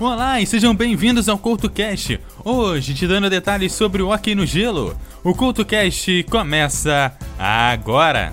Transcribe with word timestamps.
Olá 0.00 0.40
e 0.40 0.46
sejam 0.46 0.72
bem-vindos 0.76 1.28
ao 1.28 1.36
CoutoCast. 1.36 2.20
Hoje 2.44 2.94
te 2.94 3.04
dando 3.04 3.28
detalhes 3.28 3.72
sobre 3.72 4.00
o 4.00 4.12
hockey 4.12 4.32
no 4.32 4.46
gelo. 4.46 4.96
O 5.24 5.34
CoutoCast 5.34 6.24
começa 6.30 7.12
agora. 7.36 8.32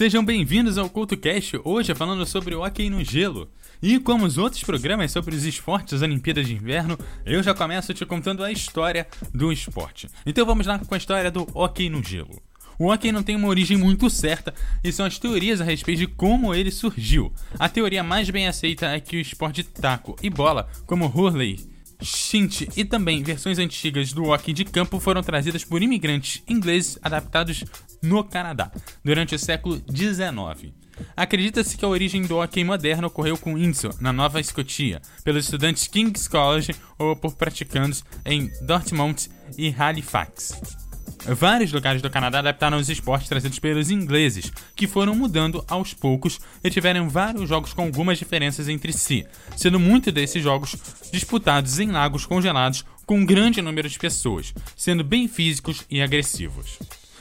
Sejam 0.00 0.24
bem-vindos 0.24 0.78
ao 0.78 0.88
CoutoCast, 0.88 1.60
hoje 1.62 1.94
falando 1.94 2.24
sobre 2.24 2.54
o 2.54 2.64
hockey 2.64 2.88
no 2.88 3.04
gelo. 3.04 3.50
E 3.82 3.98
como 3.98 4.24
os 4.24 4.38
outros 4.38 4.64
programas 4.64 5.12
sobre 5.12 5.36
os 5.36 5.44
esportes 5.44 5.92
das 5.92 6.00
Olimpíadas 6.00 6.46
de 6.46 6.54
Inverno, 6.54 6.98
eu 7.26 7.42
já 7.42 7.52
começo 7.52 7.92
te 7.92 8.06
contando 8.06 8.42
a 8.42 8.50
história 8.50 9.06
do 9.34 9.52
esporte. 9.52 10.08
Então 10.24 10.46
vamos 10.46 10.66
lá 10.66 10.78
com 10.78 10.94
a 10.94 10.96
história 10.96 11.30
do 11.30 11.46
hockey 11.52 11.90
no 11.90 12.02
gelo. 12.02 12.40
O 12.78 12.90
hockey 12.90 13.12
não 13.12 13.22
tem 13.22 13.36
uma 13.36 13.48
origem 13.48 13.76
muito 13.76 14.08
certa 14.08 14.54
e 14.82 14.90
são 14.90 15.04
as 15.04 15.18
teorias 15.18 15.60
a 15.60 15.64
respeito 15.64 15.98
de 15.98 16.06
como 16.06 16.54
ele 16.54 16.70
surgiu. 16.70 17.30
A 17.58 17.68
teoria 17.68 18.02
mais 18.02 18.30
bem 18.30 18.48
aceita 18.48 18.86
é 18.86 19.00
que 19.00 19.18
o 19.18 19.20
esporte 19.20 19.62
taco 19.62 20.16
e 20.22 20.30
bola, 20.30 20.66
como 20.86 21.04
hurley, 21.04 21.58
Shint 22.02 22.62
e 22.76 22.84
também 22.84 23.22
versões 23.22 23.58
antigas 23.58 24.12
do 24.12 24.24
hockey 24.24 24.52
de 24.52 24.64
campo 24.64 24.98
foram 24.98 25.22
trazidas 25.22 25.64
por 25.64 25.82
imigrantes 25.82 26.42
ingleses 26.48 26.98
adaptados 27.02 27.64
no 28.02 28.24
Canadá 28.24 28.70
durante 29.04 29.34
o 29.34 29.38
século 29.38 29.82
XIX. 29.90 30.72
Acredita-se 31.16 31.76
que 31.76 31.84
a 31.84 31.88
origem 31.88 32.22
do 32.22 32.38
hockey 32.38 32.64
moderno 32.64 33.08
ocorreu 33.08 33.36
com 33.36 33.54
Windsor, 33.54 33.94
na 34.00 34.12
Nova 34.12 34.40
Escotia, 34.40 35.00
pelos 35.24 35.44
estudantes 35.44 35.86
King's 35.86 36.28
College 36.28 36.74
ou 36.98 37.16
por 37.16 37.34
praticantes 37.34 38.04
em 38.24 38.50
Dortmund 38.62 39.30
e 39.56 39.74
Halifax. 39.76 40.80
Vários 41.26 41.70
lugares 41.70 42.00
do 42.00 42.08
Canadá 42.08 42.38
adaptaram 42.38 42.78
os 42.78 42.88
esportes 42.88 43.28
trazidos 43.28 43.58
pelos 43.58 43.90
ingleses, 43.90 44.50
que 44.74 44.86
foram 44.86 45.14
mudando 45.14 45.62
aos 45.68 45.92
poucos 45.92 46.40
e 46.64 46.70
tiveram 46.70 47.10
vários 47.10 47.48
jogos 47.48 47.74
com 47.74 47.82
algumas 47.82 48.18
diferenças 48.18 48.68
entre 48.68 48.92
si, 48.92 49.26
sendo 49.54 49.78
muitos 49.78 50.12
desses 50.12 50.42
jogos 50.42 50.74
disputados 51.12 51.78
em 51.78 51.90
lagos 51.90 52.24
congelados 52.24 52.84
com 53.04 53.18
um 53.18 53.26
grande 53.26 53.60
número 53.60 53.88
de 53.88 53.98
pessoas, 53.98 54.54
sendo 54.74 55.04
bem 55.04 55.28
físicos 55.28 55.84
e 55.90 56.00
agressivos. 56.00 56.78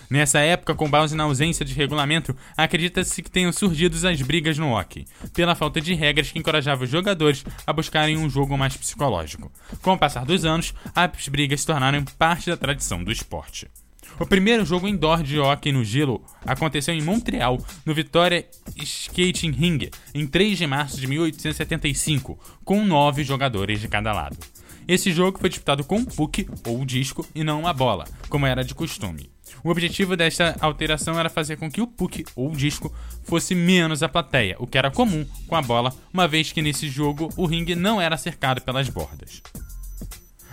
Nessa 0.10 0.40
época, 0.40 0.74
com 0.74 0.90
base 0.90 1.16
na 1.16 1.26
ausência 1.26 1.64
de 1.64 1.74
regulamento, 1.74 2.36
acredita-se 2.58 3.22
que 3.22 3.30
tenham 3.30 3.54
surgido 3.54 3.96
as 4.08 4.22
brigas 4.24 4.58
no 4.58 4.76
hockey, 4.76 5.06
pela 5.36 5.54
falta 5.54 5.80
de 5.80 5.94
regras 5.94 6.32
que 6.32 6.40
encorajavam 6.40 6.86
os 6.86 6.90
jogadores 6.90 7.46
a 7.66 7.72
buscarem 7.72 8.18
um 8.18 8.28
jogo 8.28 8.58
mais 8.58 8.76
psicológico. 8.76 9.52
Com 9.84 9.94
o 9.94 9.98
passar 10.00 10.26
dos 10.26 10.46
anos, 10.46 10.74
as 10.96 11.28
brigas 11.28 11.62
se 11.62 11.68
tornaram 11.68 12.04
parte 12.18 12.50
da 12.50 12.58
tradição 12.58 13.04
do 13.04 13.12
esporte. 13.12 13.68
O 14.20 14.26
primeiro 14.26 14.66
jogo 14.66 14.88
indoor 14.88 15.22
de 15.22 15.40
hockey 15.40 15.72
no 15.72 15.84
gelo 15.84 16.26
aconteceu 16.44 16.94
em 16.94 17.02
Montreal, 17.02 17.58
no 17.86 17.94
Victoria 17.94 18.46
Skating 18.76 19.52
Ring, 19.52 19.90
em 20.14 20.26
3 20.26 20.58
de 20.58 20.66
março 20.66 21.00
de 21.00 21.06
1875, 21.06 22.38
com 22.66 22.84
nove 22.84 23.24
jogadores 23.24 23.80
de 23.80 23.88
cada 23.88 24.12
lado. 24.12 24.38
Esse 24.88 25.12
jogo 25.12 25.38
foi 25.40 25.50
disputado 25.50 25.84
com 25.84 25.98
um 25.98 26.06
puck 26.06 26.50
ou 26.66 26.84
disco 26.84 27.26
e 27.36 27.44
não 27.44 27.60
uma 27.60 27.74
bola, 27.74 28.06
como 28.28 28.48
era 28.48 28.64
de 28.64 28.74
costume. 28.74 29.30
O 29.64 29.70
objetivo 29.70 30.16
desta 30.16 30.56
alteração 30.60 31.20
era 31.20 31.30
fazer 31.30 31.58
com 31.58 31.70
que 31.70 31.82
o 31.82 31.88
puck 31.88 32.26
ou 32.36 32.52
disco 32.52 32.94
fosse 33.24 33.54
menos 33.54 34.02
a 34.02 34.10
plateia, 34.10 34.56
o 34.60 34.68
que 34.68 34.78
era 34.78 34.92
comum 34.92 35.26
com 35.48 35.56
a 35.56 35.62
bola, 35.62 35.94
uma 36.14 36.28
vez 36.28 36.52
que 36.52 36.62
nesse 36.62 36.90
jogo 36.90 37.30
o 37.36 37.46
ringue 37.46 37.76
não 37.76 38.02
era 38.02 38.18
cercado 38.18 38.62
pelas 38.62 38.90
bordas. 38.90 39.42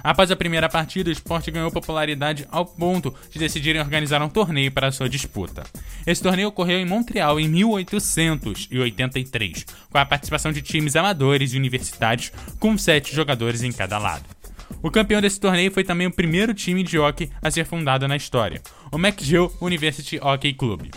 Após 0.06 0.30
a 0.30 0.36
primeira 0.36 0.68
partida, 0.68 1.08
o 1.08 1.12
esporte 1.12 1.50
ganhou 1.50 1.68
popularidade 1.68 2.46
ao 2.52 2.64
ponto 2.64 3.12
de 3.28 3.40
decidirem 3.40 3.82
organizar 3.82 4.22
um 4.22 4.28
torneio 4.28 4.70
para 4.70 4.92
sua 4.92 5.08
disputa. 5.08 5.64
Esse 6.06 6.22
torneio 6.22 6.46
ocorreu 6.46 6.78
em 6.78 6.86
Montreal 6.86 7.40
em 7.40 7.48
1883, 7.48 9.66
com 9.90 9.98
a 9.98 10.06
participação 10.06 10.52
de 10.52 10.62
times 10.62 10.94
amadores 10.94 11.54
e 11.54 11.56
universitários, 11.56 12.30
com 12.60 12.78
sete 12.78 13.12
jogadores 13.12 13.64
em 13.64 13.72
cada 13.72 13.98
lado. 13.98 14.35
O 14.82 14.90
campeão 14.90 15.20
desse 15.20 15.40
torneio 15.40 15.70
foi 15.70 15.84
também 15.84 16.06
o 16.06 16.12
primeiro 16.12 16.54
time 16.54 16.82
de 16.82 16.98
hockey 16.98 17.30
a 17.42 17.50
ser 17.50 17.64
fundado 17.64 18.06
na 18.06 18.16
história, 18.16 18.62
o 18.92 18.96
McGill 18.96 19.52
University 19.60 20.18
Hockey 20.20 20.52
Club. 20.52 20.90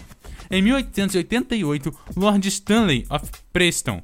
Em 0.51 0.61
1888, 0.61 1.95
Lord 2.15 2.47
Stanley 2.47 3.05
of 3.09 3.29
Preston 3.53 4.01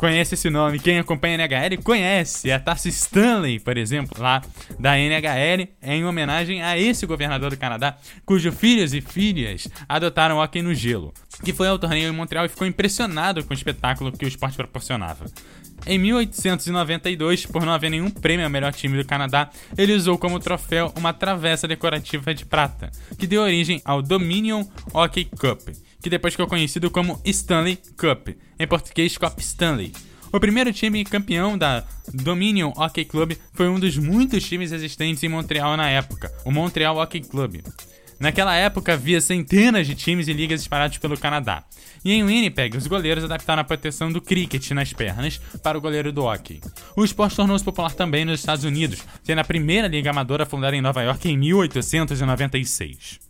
conhece 0.00 0.34
esse 0.34 0.48
nome. 0.48 0.80
Quem 0.80 0.98
acompanha 0.98 1.36
a 1.36 1.46
NHL 1.46 1.82
conhece. 1.82 2.50
A 2.50 2.58
Tarsi 2.58 2.88
Stanley, 2.88 3.60
por 3.60 3.76
exemplo, 3.76 4.20
lá 4.20 4.42
da 4.78 4.98
NHL, 4.98 5.68
em 5.82 6.04
homenagem 6.04 6.62
a 6.62 6.76
esse 6.76 7.04
governador 7.06 7.50
do 7.50 7.56
Canadá, 7.56 7.96
cujos 8.24 8.54
filhos 8.54 8.94
e 8.94 9.00
filhas 9.02 9.68
adotaram 9.86 10.38
hockey 10.38 10.62
no 10.62 10.74
gelo, 10.74 11.12
que 11.44 11.52
foi 11.52 11.68
ao 11.68 11.78
torneio 11.78 12.08
em 12.08 12.16
Montreal 12.16 12.46
e 12.46 12.48
ficou 12.48 12.66
impressionado 12.66 13.44
com 13.44 13.50
o 13.50 13.56
espetáculo 13.56 14.10
que 14.10 14.24
o 14.24 14.28
esporte 14.28 14.56
proporcionava. 14.56 15.26
Em 15.86 15.98
1892, 15.98 17.46
por 17.46 17.64
não 17.64 17.72
haver 17.72 17.90
nenhum 17.90 18.10
prêmio 18.10 18.44
ao 18.44 18.50
melhor 18.50 18.72
time 18.72 18.96
do 18.96 19.06
Canadá, 19.06 19.50
ele 19.76 19.94
usou 19.94 20.18
como 20.18 20.38
troféu 20.38 20.92
uma 20.96 21.12
travessa 21.12 21.66
decorativa 21.66 22.34
de 22.34 22.44
prata, 22.44 22.90
que 23.18 23.26
deu 23.26 23.42
origem 23.42 23.80
ao 23.84 24.02
Dominion 24.02 24.64
Hockey 24.92 25.24
Cup 25.24 25.68
que 26.02 26.10
depois 26.10 26.34
ficou 26.34 26.46
conhecido 26.46 26.90
como 26.90 27.20
Stanley 27.24 27.78
Cup, 27.96 28.28
em 28.58 28.66
português 28.66 29.16
Cup 29.16 29.38
Stanley. 29.38 29.92
O 30.32 30.40
primeiro 30.40 30.72
time 30.72 31.04
campeão 31.04 31.58
da 31.58 31.84
Dominion 32.12 32.72
Hockey 32.76 33.04
Club 33.04 33.32
foi 33.52 33.68
um 33.68 33.80
dos 33.80 33.98
muitos 33.98 34.44
times 34.44 34.72
existentes 34.72 35.22
em 35.22 35.28
Montreal 35.28 35.76
na 35.76 35.90
época, 35.90 36.32
o 36.44 36.50
Montreal 36.50 36.96
Hockey 36.96 37.20
Club. 37.20 37.60
Naquela 38.20 38.54
época 38.54 38.92
havia 38.92 39.18
centenas 39.18 39.86
de 39.86 39.94
times 39.94 40.28
e 40.28 40.34
ligas 40.34 40.60
espalhados 40.60 40.98
pelo 40.98 41.18
Canadá. 41.18 41.64
E 42.04 42.12
em 42.12 42.22
Winnipeg, 42.22 42.76
os 42.76 42.86
goleiros 42.86 43.24
adaptaram 43.24 43.62
a 43.62 43.64
proteção 43.64 44.12
do 44.12 44.20
cricket 44.20 44.72
nas 44.72 44.92
pernas 44.92 45.40
para 45.62 45.78
o 45.78 45.80
goleiro 45.80 46.12
do 46.12 46.24
hockey. 46.24 46.60
O 46.94 47.02
esporte 47.02 47.36
tornou-se 47.36 47.64
popular 47.64 47.94
também 47.94 48.26
nos 48.26 48.40
Estados 48.40 48.64
Unidos, 48.64 49.02
sendo 49.24 49.38
a 49.38 49.44
primeira 49.44 49.88
liga 49.88 50.10
amadora 50.10 50.44
fundada 50.44 50.76
em 50.76 50.82
Nova 50.82 51.02
York 51.02 51.30
em 51.30 51.38
1896. 51.38 53.20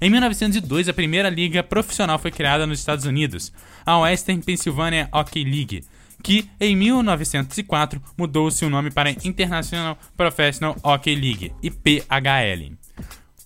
Em 0.00 0.08
1902, 0.08 0.88
a 0.88 0.94
primeira 0.94 1.28
liga 1.28 1.62
profissional 1.62 2.18
foi 2.18 2.30
criada 2.30 2.66
nos 2.66 2.78
Estados 2.78 3.04
Unidos, 3.04 3.52
a 3.84 3.98
Western 3.98 4.42
Pennsylvania 4.42 5.10
Hockey 5.12 5.44
League, 5.44 5.84
que 6.22 6.48
em 6.58 6.74
1904 6.74 8.00
mudou 8.16 8.50
seu 8.50 8.70
nome 8.70 8.90
para 8.90 9.10
International 9.10 9.98
Professional 10.16 10.74
Hockey 10.82 11.14
League, 11.14 11.52
IPHL. 11.62 12.81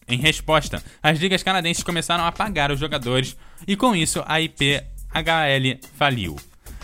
Em 0.08 0.18
resposta, 0.18 0.82
as 1.02 1.18
ligas 1.18 1.42
canadenses 1.42 1.82
começaram 1.82 2.24
a 2.24 2.32
pagar 2.32 2.70
os 2.70 2.78
jogadores 2.78 3.36
e 3.66 3.76
com 3.76 3.94
isso 3.94 4.22
a 4.26 4.40
IPHL 4.40 5.80
faliu. 5.96 6.36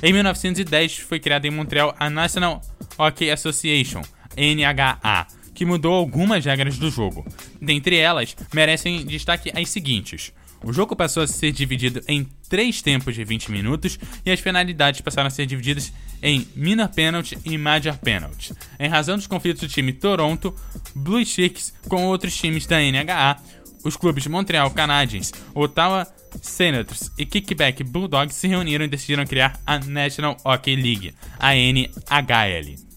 Em 0.02 0.12
1910 0.12 0.98
foi 0.98 1.20
criada 1.20 1.46
em 1.46 1.50
Montreal 1.50 1.94
a 1.98 2.10
National 2.10 2.60
Hockey 2.98 3.30
Association, 3.30 4.02
NHA, 4.36 5.26
que 5.54 5.64
mudou 5.64 5.94
algumas 5.94 6.44
regras 6.44 6.76
do 6.78 6.90
jogo. 6.90 7.24
Dentre 7.60 7.96
elas, 7.96 8.34
merecem 8.52 9.06
destaque 9.06 9.52
as 9.54 9.68
seguintes. 9.68 10.32
O 10.64 10.72
jogo 10.72 10.96
passou 10.96 11.22
a 11.22 11.26
ser 11.28 11.52
dividido 11.52 12.02
em 12.08 12.28
três 12.52 12.82
tempos 12.82 13.14
de 13.14 13.24
20 13.24 13.50
minutos 13.50 13.98
e 14.26 14.30
as 14.30 14.38
penalidades 14.38 15.00
passaram 15.00 15.28
a 15.28 15.30
ser 15.30 15.46
divididas 15.46 15.90
em 16.22 16.46
minor 16.54 16.86
penalty 16.88 17.38
e 17.46 17.56
major 17.56 17.96
penalty. 17.96 18.52
Em 18.78 18.90
razão 18.90 19.16
dos 19.16 19.26
conflitos 19.26 19.62
do 19.62 19.68
time 19.68 19.90
Toronto 19.90 20.54
Blue 20.94 21.24
Chicks 21.24 21.72
com 21.88 22.04
outros 22.04 22.36
times 22.36 22.66
da 22.66 22.76
NHA, 22.78 23.38
os 23.82 23.96
clubes 23.96 24.26
Montreal 24.26 24.70
Canadiens, 24.70 25.32
Ottawa 25.54 26.06
Senators 26.42 27.10
e 27.16 27.24
Kickback 27.24 27.82
Bulldogs 27.84 28.36
se 28.36 28.46
reuniram 28.48 28.84
e 28.84 28.88
decidiram 28.88 29.24
criar 29.24 29.58
a 29.66 29.78
National 29.78 30.36
Hockey 30.44 30.76
League, 30.76 31.14
a 31.38 31.56
NHL. 31.56 32.91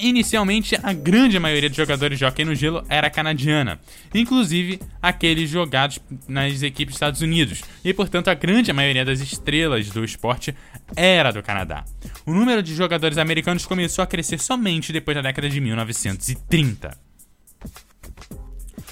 Inicialmente, 0.00 0.78
a 0.82 0.94
grande 0.94 1.38
maioria 1.38 1.68
dos 1.68 1.76
jogadores 1.76 2.18
de 2.18 2.24
hockey 2.24 2.42
no 2.42 2.54
gelo 2.54 2.82
era 2.88 3.10
canadiana, 3.10 3.78
inclusive 4.14 4.80
aqueles 5.02 5.50
jogados 5.50 5.98
nas 6.26 6.62
equipes 6.62 6.94
dos 6.94 6.96
Estados 6.96 7.20
Unidos, 7.20 7.60
e 7.84 7.92
portanto 7.92 8.28
a 8.28 8.34
grande 8.34 8.72
maioria 8.72 9.04
das 9.04 9.20
estrelas 9.20 9.90
do 9.90 10.02
esporte 10.02 10.54
era 10.96 11.30
do 11.30 11.42
Canadá. 11.42 11.84
O 12.24 12.32
número 12.32 12.62
de 12.62 12.74
jogadores 12.74 13.18
americanos 13.18 13.66
começou 13.66 14.02
a 14.02 14.06
crescer 14.06 14.40
somente 14.40 14.90
depois 14.90 15.14
da 15.14 15.22
década 15.22 15.50
de 15.50 15.60
1930. 15.60 16.96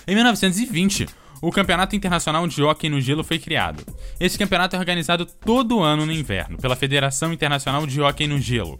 Em 0.07 0.15
1920, 0.15 1.07
o 1.41 1.51
Campeonato 1.51 1.97
Internacional 1.97 2.47
de 2.47 2.63
Hockey 2.63 2.91
no 2.91 3.01
Gelo 3.01 3.25
foi 3.25 3.39
criado. 3.39 3.83
Esse 4.21 4.37
campeonato 4.37 4.77
é 4.77 4.79
organizado 4.79 5.25
todo 5.25 5.81
ano 5.81 6.05
no 6.05 6.13
inverno 6.13 6.59
pela 6.59 6.77
Federação 6.77 7.33
Internacional 7.33 7.87
de 7.87 7.99
Hockey 8.01 8.27
no 8.27 8.39
Gelo. 8.39 8.79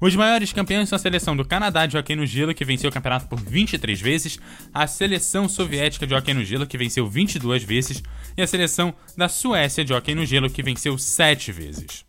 Os 0.00 0.16
maiores 0.16 0.50
campeões 0.50 0.88
são 0.88 0.96
a 0.96 0.98
seleção 0.98 1.36
do 1.36 1.44
Canadá 1.44 1.84
de 1.84 1.98
hockey 1.98 2.16
no 2.16 2.24
gelo, 2.24 2.54
que 2.54 2.64
venceu 2.64 2.88
o 2.88 2.92
campeonato 2.92 3.26
por 3.26 3.38
23 3.38 4.00
vezes, 4.00 4.38
a 4.72 4.86
seleção 4.86 5.46
soviética 5.46 6.06
de 6.06 6.14
hockey 6.14 6.32
no 6.32 6.42
gelo, 6.42 6.66
que 6.66 6.78
venceu 6.78 7.06
22 7.06 7.62
vezes, 7.62 8.02
e 8.34 8.40
a 8.40 8.46
seleção 8.46 8.94
da 9.14 9.28
Suécia 9.28 9.84
de 9.84 9.92
hockey 9.92 10.14
no 10.14 10.24
gelo, 10.24 10.48
que 10.48 10.62
venceu 10.62 10.96
7 10.96 11.52
vezes. 11.52 12.06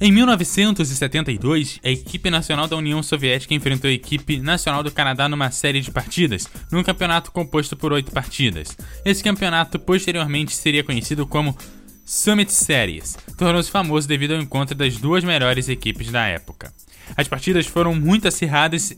Em 0.00 0.10
1972, 0.10 1.78
a 1.84 1.90
equipe 1.90 2.28
nacional 2.28 2.66
da 2.66 2.76
União 2.76 3.00
Soviética 3.04 3.54
enfrentou 3.54 3.88
a 3.88 3.92
equipe 3.92 4.40
nacional 4.40 4.82
do 4.82 4.90
Canadá 4.90 5.28
numa 5.28 5.52
série 5.52 5.80
de 5.80 5.92
partidas, 5.92 6.48
num 6.72 6.82
campeonato 6.82 7.30
composto 7.30 7.76
por 7.76 7.92
oito 7.92 8.10
partidas. 8.10 8.76
Esse 9.04 9.22
campeonato 9.22 9.78
posteriormente 9.78 10.56
seria 10.56 10.82
conhecido 10.82 11.24
como 11.24 11.56
Summit 12.04 12.52
Series, 12.52 13.16
tornou-se 13.36 13.70
famoso 13.70 14.08
devido 14.08 14.34
ao 14.34 14.40
encontro 14.40 14.74
das 14.74 14.96
duas 14.96 15.22
melhores 15.22 15.68
equipes 15.68 16.10
da 16.10 16.26
época. 16.26 16.72
As 17.16 17.28
partidas 17.28 17.66
foram 17.66 17.94
muito 17.94 18.28
acirradas 18.28 18.96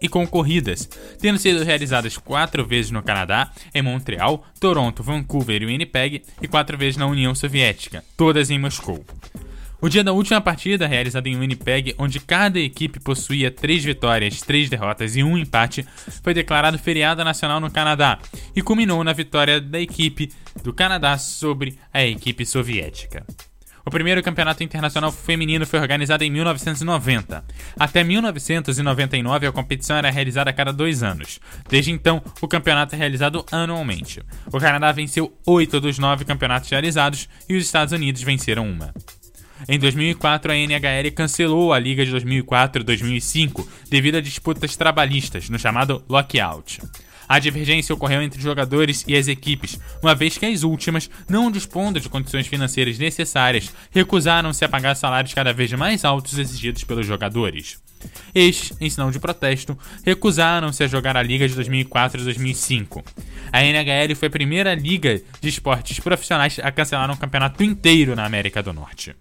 e 0.00 0.08
concorridas, 0.08 0.88
tendo 1.20 1.38
sido 1.38 1.62
realizadas 1.62 2.18
quatro 2.18 2.66
vezes 2.66 2.90
no 2.90 3.02
Canadá, 3.02 3.52
em 3.72 3.82
Montreal, 3.82 4.44
Toronto, 4.58 5.02
Vancouver 5.02 5.62
e 5.62 5.66
Winnipeg, 5.66 6.22
e 6.40 6.48
quatro 6.48 6.76
vezes 6.76 6.96
na 6.96 7.06
União 7.06 7.34
Soviética, 7.34 8.04
todas 8.16 8.50
em 8.50 8.58
Moscou. 8.58 9.04
O 9.80 9.88
dia 9.88 10.04
da 10.04 10.12
última 10.12 10.40
partida, 10.40 10.86
realizada 10.86 11.28
em 11.28 11.36
Winnipeg, 11.36 11.94
onde 11.98 12.20
cada 12.20 12.60
equipe 12.60 13.00
possuía 13.00 13.50
três 13.50 13.84
vitórias, 13.84 14.40
três 14.40 14.70
derrotas 14.70 15.16
e 15.16 15.24
um 15.24 15.36
empate, 15.36 15.84
foi 16.22 16.32
declarado 16.32 16.78
feriado 16.78 17.24
nacional 17.24 17.58
no 17.58 17.70
Canadá 17.70 18.18
e 18.54 18.62
culminou 18.62 19.02
na 19.02 19.12
vitória 19.12 19.60
da 19.60 19.80
equipe 19.80 20.30
do 20.62 20.72
Canadá 20.72 21.18
sobre 21.18 21.76
a 21.92 22.04
equipe 22.04 22.46
soviética. 22.46 23.26
O 23.84 23.90
primeiro 23.90 24.22
campeonato 24.22 24.62
internacional 24.62 25.10
feminino 25.10 25.66
foi 25.66 25.80
organizado 25.80 26.22
em 26.22 26.30
1990. 26.30 27.44
Até 27.78 28.04
1999, 28.04 29.46
a 29.46 29.52
competição 29.52 29.96
era 29.96 30.10
realizada 30.10 30.50
a 30.50 30.52
cada 30.52 30.72
dois 30.72 31.02
anos. 31.02 31.40
Desde 31.68 31.90
então, 31.90 32.22
o 32.40 32.46
campeonato 32.46 32.94
é 32.94 32.98
realizado 32.98 33.44
anualmente. 33.50 34.22
O 34.52 34.58
Canadá 34.58 34.92
venceu 34.92 35.36
oito 35.46 35.80
dos 35.80 35.98
nove 35.98 36.24
campeonatos 36.24 36.70
realizados 36.70 37.28
e 37.48 37.56
os 37.56 37.64
Estados 37.64 37.92
Unidos 37.92 38.22
venceram 38.22 38.70
uma. 38.70 38.94
Em 39.68 39.78
2004, 39.78 40.50
a 40.50 40.56
NHL 40.56 41.12
cancelou 41.14 41.72
a 41.72 41.78
liga 41.78 42.04
de 42.04 42.12
2004-2005 42.12 43.66
devido 43.88 44.16
a 44.16 44.20
disputas 44.20 44.76
trabalhistas, 44.76 45.48
no 45.48 45.58
chamado 45.58 46.02
lockout. 46.08 46.80
A 47.32 47.38
divergência 47.38 47.94
ocorreu 47.94 48.20
entre 48.20 48.36
os 48.36 48.44
jogadores 48.44 49.06
e 49.08 49.16
as 49.16 49.26
equipes, 49.26 49.80
uma 50.02 50.14
vez 50.14 50.36
que 50.36 50.44
as 50.44 50.64
últimas, 50.64 51.08
não 51.26 51.50
dispondo 51.50 51.98
de 51.98 52.06
condições 52.06 52.46
financeiras 52.46 52.98
necessárias, 52.98 53.72
recusaram-se 53.90 54.62
a 54.62 54.68
pagar 54.68 54.94
salários 54.94 55.32
cada 55.32 55.50
vez 55.50 55.72
mais 55.72 56.04
altos 56.04 56.36
exigidos 56.36 56.84
pelos 56.84 57.06
jogadores. 57.06 57.80
Estes, 58.34 58.76
em 58.78 58.90
sinal 58.90 59.10
de 59.10 59.18
protesto, 59.18 59.78
recusaram-se 60.04 60.84
a 60.84 60.86
jogar 60.86 61.16
a 61.16 61.22
Liga 61.22 61.48
de 61.48 61.54
2004 61.54 62.20
e 62.20 62.24
2005. 62.24 63.02
A 63.50 63.64
NHL 63.64 64.14
foi 64.14 64.28
a 64.28 64.30
primeira 64.30 64.74
liga 64.74 65.18
de 65.40 65.48
esportes 65.48 66.00
profissionais 66.00 66.58
a 66.62 66.70
cancelar 66.70 67.10
um 67.10 67.16
campeonato 67.16 67.64
inteiro 67.64 68.14
na 68.14 68.26
América 68.26 68.62
do 68.62 68.74
Norte. 68.74 69.16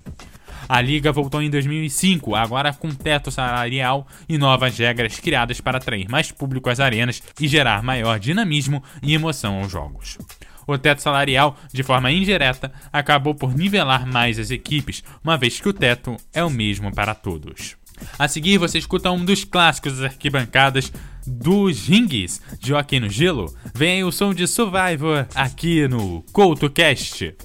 A 0.72 0.80
liga 0.80 1.12
voltou 1.12 1.42
em 1.42 1.50
2005, 1.50 2.34
agora 2.34 2.72
com 2.72 2.88
teto 2.92 3.30
salarial 3.30 4.08
e 4.30 4.38
novas 4.38 4.78
regras 4.78 5.20
criadas 5.20 5.60
para 5.60 5.80
atrair 5.80 6.08
mais 6.10 6.32
público 6.32 6.70
às 6.70 6.80
arenas 6.80 7.22
e 7.42 7.46
gerar 7.46 7.84
maior 7.84 8.18
dinamismo 8.18 8.82
e 9.04 9.14
emoção 9.14 9.60
aos 9.60 9.70
jogos. 9.70 10.18
O 10.66 10.78
teto 10.78 11.02
salarial, 11.02 11.58
de 11.74 11.84
forma 11.84 12.10
indireta, 12.10 12.72
acabou 12.90 13.36
por 13.36 13.54
nivelar 13.54 14.08
mais 14.08 14.40
as 14.40 14.50
equipes, 14.50 15.04
uma 15.22 15.38
vez 15.38 15.60
que 15.60 15.68
o 15.68 15.74
teto 15.74 16.16
é 16.32 16.42
o 16.42 16.50
mesmo 16.50 16.90
para 16.90 17.14
todos. 17.14 17.76
A 18.18 18.30
seguir, 18.30 18.58
você 18.58 18.78
escuta 18.78 19.12
um 19.12 19.26
dos 19.26 19.44
clássicos 19.44 19.98
das 19.98 20.14
arquibancadas 20.14 20.90
dos 21.28 21.86
rings 21.86 22.42
de 22.60 22.74
Hockey 22.74 23.02
no 23.02 23.10
Gelo. 23.10 23.54
Vem 23.76 23.98
aí 23.98 24.04
o 24.06 24.12
som 24.12 24.34
de 24.34 24.48
Survivor 24.48 25.28
aqui 25.36 25.86
no 25.90 26.24
CoutoCast. 26.32 27.36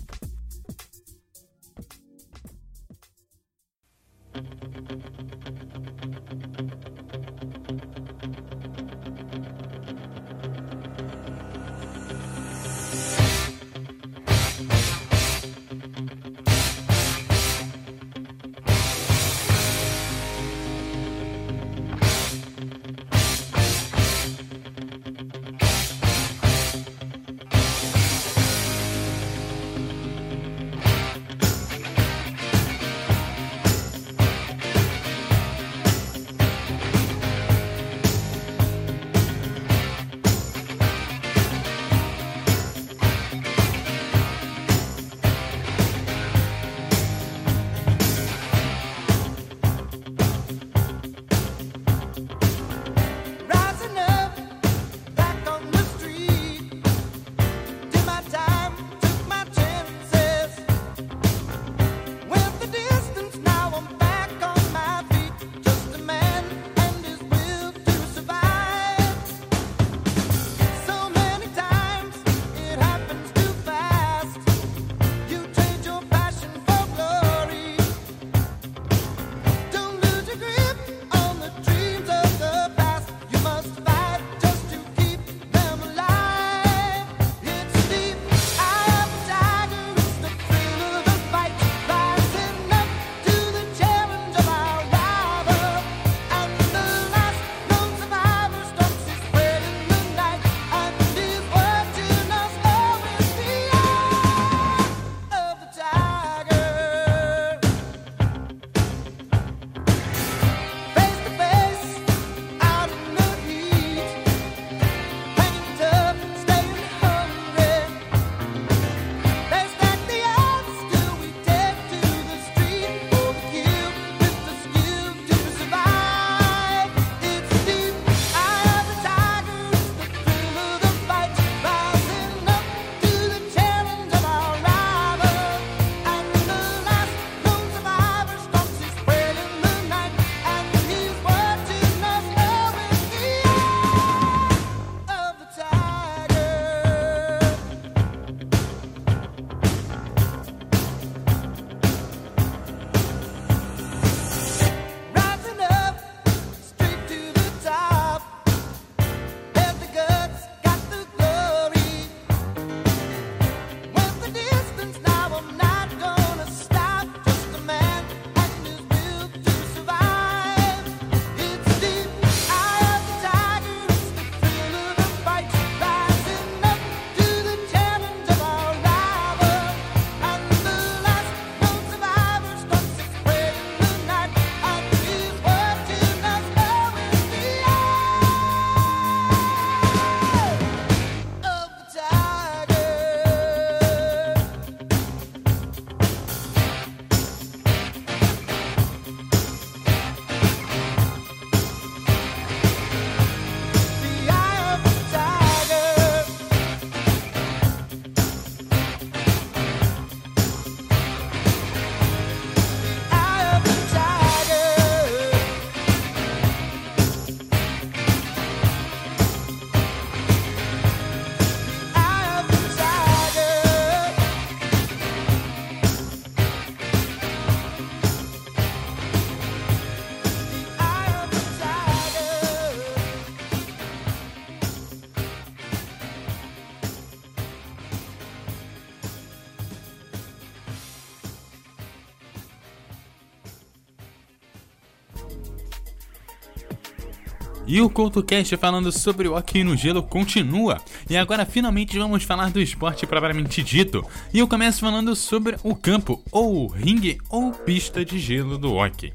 E 247.76 247.80
o 247.83 247.90
CoutoCast 247.90 248.56
falando 248.56 248.90
sobre 248.90 249.28
o 249.28 249.37
hockey 249.37 249.62
no 249.62 249.76
gelo 249.76 250.02
continua. 250.02 250.80
E 251.11 251.14
agora 251.14 251.45
finalmente 251.45 251.99
vamos 251.99 252.25
falar 252.25 252.50
do 252.50 252.59
esporte 252.59 253.06
propriamente 253.06 253.62
dito. 253.62 254.02
E 254.33 254.38
eu 254.38 254.49
começo 254.49 254.80
falando 254.80 255.14
sobre 255.14 255.56
o 255.62 255.76
campo, 255.76 256.25
ou 256.33 256.68
ringue, 256.68 257.18
ou 257.28 257.52
pista 257.52 258.02
de 258.02 258.18
gelo 258.18 258.56
do 258.56 258.73
hockey. 258.73 259.12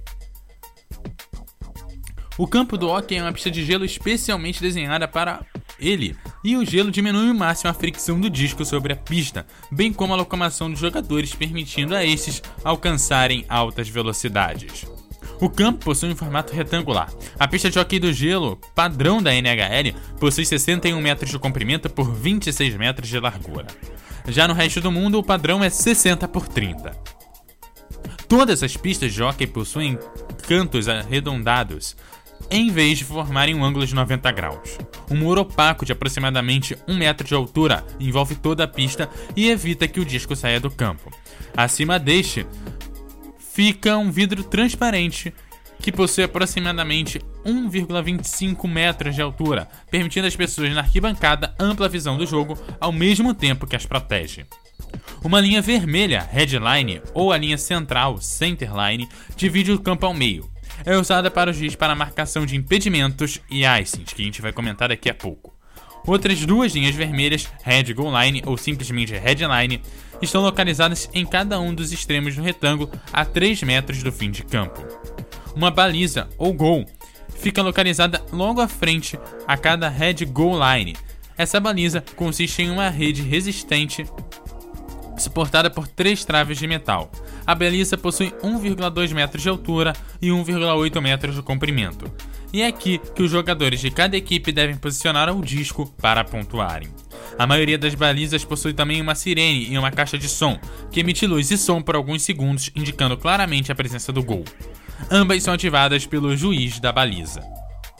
O 2.37 2.45
campo 2.45 2.77
do 2.77 2.87
hockey 2.87 3.15
é 3.15 3.23
uma 3.23 3.33
pista 3.33 3.49
de 3.49 3.65
gelo 3.65 3.83
especialmente 3.83 4.61
desenhada 4.61 5.07
para 5.07 5.43
ele, 5.79 6.15
e 6.43 6.55
o 6.55 6.63
gelo 6.63 6.91
diminui 6.91 7.29
ao 7.29 7.33
máximo 7.33 7.71
a 7.71 7.73
fricção 7.73 8.21
do 8.21 8.29
disco 8.29 8.63
sobre 8.63 8.93
a 8.93 8.95
pista, 8.95 9.43
bem 9.71 9.91
como 9.91 10.13
a 10.13 10.17
locomoção 10.17 10.69
dos 10.69 10.79
jogadores, 10.79 11.33
permitindo 11.33 11.95
a 11.95 12.05
estes 12.05 12.43
alcançarem 12.63 13.43
altas 13.49 13.89
velocidades. 13.89 14.85
O 15.41 15.49
campo 15.49 15.83
possui 15.83 16.11
um 16.11 16.15
formato 16.15 16.53
retangular. 16.53 17.11
A 17.39 17.47
pista 17.47 17.67
de 17.67 17.79
hockey 17.79 17.97
do 17.97 18.13
gelo, 18.13 18.57
padrão 18.75 19.23
da 19.23 19.33
NHL, 19.33 19.95
possui 20.19 20.45
61 20.45 21.01
metros 21.01 21.31
de 21.31 21.39
comprimento 21.39 21.89
por 21.89 22.13
26 22.13 22.77
metros 22.77 23.09
de 23.09 23.19
largura. 23.19 23.65
Já 24.27 24.47
no 24.47 24.53
resto 24.53 24.79
do 24.79 24.91
mundo, 24.91 25.17
o 25.17 25.23
padrão 25.23 25.63
é 25.63 25.69
60 25.71 26.27
por 26.27 26.47
30. 26.47 26.91
Todas 28.29 28.61
as 28.61 28.77
pistas 28.77 29.11
de 29.11 29.23
hockey 29.23 29.47
possuem 29.47 29.97
cantos 30.47 30.87
arredondados, 30.87 31.97
em 32.51 32.69
vez 32.69 32.99
de 32.99 33.05
formarem 33.05 33.55
um 33.55 33.63
ângulo 33.63 33.85
de 33.85 33.95
90 33.95 34.31
graus. 34.31 34.77
Um 35.09 35.15
muro 35.15 35.41
opaco 35.41 35.85
de 35.85 35.91
aproximadamente 35.91 36.77
1 36.87 36.95
metro 36.95 37.25
de 37.25 37.33
altura 37.33 37.83
envolve 37.99 38.35
toda 38.35 38.63
a 38.63 38.67
pista 38.67 39.09
e 39.35 39.49
evita 39.49 39.87
que 39.87 39.99
o 39.99 40.05
disco 40.05 40.35
saia 40.35 40.59
do 40.59 40.69
campo. 40.69 41.11
Acima 41.57 41.97
deste, 41.97 42.45
fica 43.53 43.97
um 43.97 44.11
vidro 44.11 44.43
transparente 44.43 45.33
que 45.81 45.91
possui 45.91 46.23
aproximadamente 46.23 47.19
1,25 47.45 48.67
metros 48.67 49.15
de 49.15 49.21
altura, 49.21 49.67
permitindo 49.89 50.27
às 50.27 50.35
pessoas 50.35 50.71
na 50.73 50.81
arquibancada 50.81 51.53
ampla 51.59 51.89
visão 51.89 52.17
do 52.17 52.25
jogo 52.25 52.57
ao 52.79 52.91
mesmo 52.91 53.33
tempo 53.33 53.65
que 53.65 53.75
as 53.75 53.85
protege. 53.85 54.45
Uma 55.23 55.41
linha 55.41 55.61
vermelha, 55.61 56.27
headline, 56.31 57.01
ou 57.13 57.31
a 57.31 57.37
linha 57.37 57.57
central, 57.57 58.19
centerline, 58.19 59.09
divide 59.35 59.71
o 59.71 59.79
campo 59.79 60.05
ao 60.05 60.13
meio. 60.13 60.49
É 60.85 60.95
usada 60.95 61.29
para 61.29 61.49
o 61.49 61.53
juiz 61.53 61.75
para 61.75 61.95
marcação 61.95 62.45
de 62.45 62.55
impedimentos 62.55 63.39
e 63.49 63.65
icing, 63.65 64.03
que 64.03 64.21
a 64.21 64.25
gente 64.25 64.41
vai 64.41 64.51
comentar 64.51 64.89
daqui 64.89 65.09
a 65.09 65.13
pouco. 65.13 65.60
Outras 66.05 66.43
duas 66.45 66.73
linhas 66.73 66.95
vermelhas, 66.95 67.47
Red 67.63 67.93
Goal 67.93 68.11
Line 68.19 68.41
ou 68.45 68.57
simplesmente 68.57 69.13
Headline, 69.13 69.81
estão 70.21 70.41
localizadas 70.41 71.09
em 71.13 71.25
cada 71.25 71.59
um 71.59 71.73
dos 71.73 71.91
extremos 71.91 72.35
do 72.35 72.41
retângulo 72.41 72.91
a 73.13 73.23
3 73.23 73.61
metros 73.63 74.01
do 74.01 74.11
fim 74.11 74.31
de 74.31 74.43
campo. 74.43 74.81
Uma 75.55 75.69
baliza 75.69 76.27
ou 76.37 76.53
gol 76.53 76.85
fica 77.35 77.61
localizada 77.61 78.23
logo 78.31 78.61
à 78.61 78.67
frente 78.67 79.19
a 79.47 79.57
cada 79.57 79.89
Red 79.89 80.25
Goal 80.25 80.59
Line. 80.59 80.95
Essa 81.37 81.59
baliza 81.59 82.03
consiste 82.15 82.61
em 82.61 82.69
uma 82.69 82.89
rede 82.89 83.21
resistente 83.21 84.05
suportada 85.17 85.69
por 85.69 85.87
três 85.87 86.25
traves 86.25 86.57
de 86.57 86.65
metal. 86.67 87.11
A 87.45 87.53
baliza 87.53 87.97
possui 87.97 88.31
1,2 88.43 89.13
metros 89.13 89.41
de 89.41 89.49
altura 89.49 89.93
e 90.21 90.29
1,8 90.29 90.99
metros 90.99 91.35
de 91.35 91.41
comprimento 91.43 92.11
e 92.53 92.61
é 92.61 92.67
aqui 92.67 92.99
que 93.15 93.23
os 93.23 93.31
jogadores 93.31 93.79
de 93.79 93.89
cada 93.89 94.17
equipe 94.17 94.51
devem 94.51 94.75
posicionar 94.75 95.35
o 95.35 95.41
disco 95.41 95.91
para 96.01 96.23
pontuarem. 96.23 96.89
A 97.37 97.47
maioria 97.47 97.77
das 97.77 97.95
balizas 97.95 98.43
possui 98.43 98.73
também 98.73 99.01
uma 99.01 99.15
sirene 99.15 99.69
e 99.69 99.77
uma 99.77 99.91
caixa 99.91 100.17
de 100.17 100.27
som, 100.27 100.59
que 100.91 100.99
emite 100.99 101.25
luz 101.25 101.49
e 101.51 101.57
som 101.57 101.81
por 101.81 101.95
alguns 101.95 102.23
segundos, 102.23 102.69
indicando 102.75 103.17
claramente 103.17 103.71
a 103.71 103.75
presença 103.75 104.11
do 104.11 104.23
gol. 104.23 104.43
Ambas 105.09 105.43
são 105.43 105.53
ativadas 105.53 106.05
pelo 106.05 106.35
juiz 106.35 106.79
da 106.79 106.91
baliza. 106.91 107.41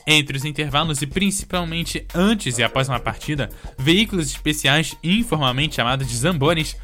Entre 0.06 0.36
os 0.36 0.44
intervalos 0.44 1.00
e 1.00 1.06
principalmente 1.06 2.06
antes 2.14 2.58
e 2.58 2.62
após 2.62 2.88
uma 2.88 3.00
partida, 3.00 3.48
veículos 3.78 4.26
especiais, 4.26 4.96
informalmente 5.02 5.76
chamados 5.76 6.08
de 6.08 6.16
zambones, 6.16 6.76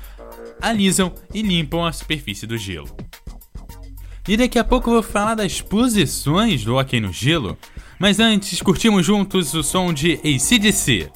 alisam 0.60 1.12
e 1.34 1.42
limpam 1.42 1.84
a 1.84 1.92
superfície 1.92 2.46
do 2.46 2.56
gelo. 2.56 2.96
E 4.28 4.37
daqui 4.37 4.58
a 4.58 4.64
pouco 4.64 4.90
eu 4.90 4.94
vou 4.94 5.02
falar 5.02 5.37
das 5.37 5.62
posições 5.62 6.62
do 6.62 6.76
hockey 6.76 7.00
no 7.00 7.11
gelo. 7.11 7.56
Mas 7.99 8.20
antes, 8.20 8.61
curtimos 8.61 9.06
juntos 9.06 9.54
o 9.54 9.62
som 9.62 9.90
de 9.90 10.16
ACDC. 10.16 11.11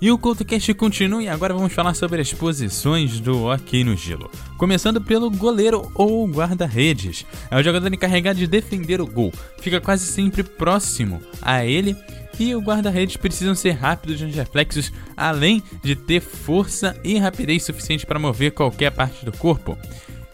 E 0.00 0.10
o 0.10 0.16
CoutoCast 0.16 0.72
continua 0.72 1.22
e 1.22 1.28
agora 1.28 1.52
vamos 1.52 1.74
falar 1.74 1.92
sobre 1.92 2.22
as 2.22 2.32
posições 2.32 3.20
do 3.20 3.44
hockey 3.44 3.84
no 3.84 3.94
gelo. 3.94 4.30
Começando 4.56 4.98
pelo 4.98 5.30
goleiro 5.30 5.92
ou 5.94 6.26
guarda-redes. 6.26 7.26
É 7.50 7.56
o 7.58 7.62
jogador 7.62 7.92
encarregado 7.92 8.38
de 8.38 8.46
defender 8.46 8.98
o 9.02 9.06
gol. 9.06 9.30
Fica 9.58 9.78
quase 9.78 10.06
sempre 10.06 10.42
próximo 10.42 11.20
a 11.42 11.66
ele 11.66 11.94
e 12.38 12.54
o 12.54 12.62
guarda-redes 12.62 13.18
precisam 13.18 13.54
ser 13.54 13.72
rápidos 13.72 14.22
nos 14.22 14.34
reflexos, 14.34 14.90
além 15.14 15.62
de 15.82 15.94
ter 15.94 16.20
força 16.20 16.98
e 17.04 17.18
rapidez 17.18 17.64
suficiente 17.64 18.06
para 18.06 18.18
mover 18.18 18.52
qualquer 18.52 18.90
parte 18.92 19.22
do 19.22 19.32
corpo. 19.32 19.76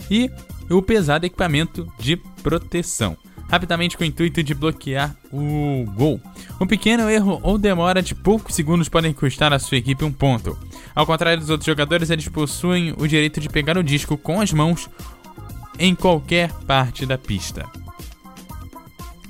E 0.08 0.30
o 0.70 0.80
pesado 0.80 1.26
equipamento 1.26 1.92
de 1.98 2.16
proteção 2.40 3.16
rapidamente 3.48 3.96
com 3.96 4.04
o 4.04 4.06
intuito 4.06 4.42
de 4.42 4.54
bloquear 4.54 5.16
o 5.32 5.84
gol. 5.94 6.20
Um 6.60 6.66
pequeno 6.66 7.08
erro 7.08 7.40
ou 7.42 7.58
demora 7.58 8.02
de 8.02 8.14
poucos 8.14 8.54
segundos 8.54 8.88
podem 8.88 9.12
custar 9.12 9.52
à 9.52 9.58
sua 9.58 9.78
equipe 9.78 10.04
um 10.04 10.12
ponto. 10.12 10.58
Ao 10.94 11.06
contrário 11.06 11.40
dos 11.40 11.50
outros 11.50 11.66
jogadores, 11.66 12.10
eles 12.10 12.28
possuem 12.28 12.94
o 12.96 13.06
direito 13.06 13.40
de 13.40 13.48
pegar 13.48 13.76
o 13.76 13.84
disco 13.84 14.16
com 14.16 14.40
as 14.40 14.52
mãos 14.52 14.88
em 15.78 15.94
qualquer 15.94 16.52
parte 16.66 17.04
da 17.04 17.18
pista. 17.18 17.66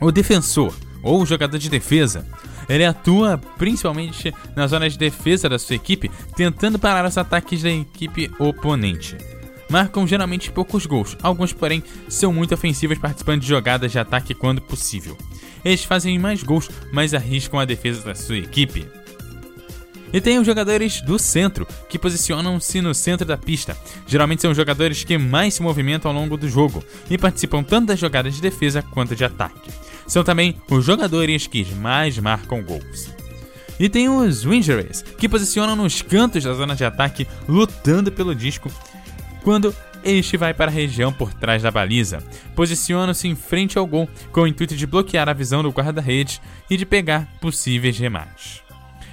O 0.00 0.12
defensor, 0.12 0.74
ou 1.02 1.26
jogador 1.26 1.58
de 1.58 1.68
defesa, 1.68 2.26
ele 2.68 2.84
atua 2.84 3.38
principalmente 3.58 4.32
na 4.54 4.66
zona 4.66 4.88
de 4.88 4.98
defesa 4.98 5.48
da 5.48 5.58
sua 5.58 5.76
equipe, 5.76 6.10
tentando 6.36 6.78
parar 6.78 7.06
os 7.06 7.16
ataques 7.16 7.62
da 7.62 7.70
equipe 7.70 8.30
oponente 8.38 9.16
marcam 9.68 10.06
geralmente 10.06 10.50
poucos 10.50 10.86
gols, 10.86 11.16
alguns, 11.22 11.52
porém, 11.52 11.82
são 12.08 12.32
muito 12.32 12.54
ofensivos 12.54 12.98
participando 12.98 13.40
de 13.40 13.48
jogadas 13.48 13.92
de 13.92 13.98
ataque 13.98 14.34
quando 14.34 14.60
possível. 14.60 15.16
Eles 15.64 15.84
fazem 15.84 16.18
mais 16.18 16.42
gols, 16.42 16.70
mas 16.92 17.14
arriscam 17.14 17.58
a 17.58 17.64
defesa 17.64 18.02
da 18.02 18.14
sua 18.14 18.38
equipe. 18.38 18.86
E 20.12 20.20
tem 20.20 20.38
os 20.38 20.46
jogadores 20.46 21.00
do 21.02 21.18
centro, 21.18 21.66
que 21.88 21.98
posicionam-se 21.98 22.80
no 22.80 22.94
centro 22.94 23.26
da 23.26 23.36
pista. 23.36 23.76
Geralmente 24.06 24.42
são 24.42 24.52
os 24.52 24.56
jogadores 24.56 25.02
que 25.02 25.18
mais 25.18 25.54
se 25.54 25.62
movimentam 25.62 26.10
ao 26.10 26.16
longo 26.16 26.36
do 26.36 26.48
jogo 26.48 26.82
e 27.10 27.18
participam 27.18 27.62
tanto 27.62 27.88
das 27.88 27.98
jogadas 27.98 28.34
de 28.34 28.40
defesa 28.40 28.82
quanto 28.82 29.16
de 29.16 29.24
ataque. 29.24 29.70
São 30.06 30.22
também 30.22 30.56
os 30.70 30.84
jogadores 30.84 31.46
que 31.46 31.64
mais 31.74 32.18
marcam 32.18 32.62
gols. 32.62 33.10
E 33.78 33.88
tem 33.88 34.08
os 34.08 34.44
Wingers, 34.44 35.02
que 35.18 35.28
posicionam 35.28 35.76
nos 35.76 36.00
cantos 36.00 36.44
da 36.44 36.54
zona 36.54 36.74
de 36.74 36.84
ataque, 36.84 37.26
lutando 37.46 38.10
pelo 38.10 38.34
disco 38.34 38.70
quando 39.46 39.72
este 40.02 40.36
vai 40.36 40.52
para 40.52 40.72
a 40.72 40.74
região 40.74 41.12
por 41.12 41.32
trás 41.32 41.62
da 41.62 41.70
baliza. 41.70 42.18
Posiciona-se 42.56 43.28
em 43.28 43.36
frente 43.36 43.78
ao 43.78 43.86
gol 43.86 44.10
com 44.32 44.40
o 44.40 44.46
intuito 44.48 44.74
de 44.74 44.88
bloquear 44.88 45.28
a 45.28 45.32
visão 45.32 45.62
do 45.62 45.70
guarda-redes 45.70 46.40
e 46.68 46.76
de 46.76 46.84
pegar 46.84 47.32
possíveis 47.40 47.96
remates. 47.96 48.60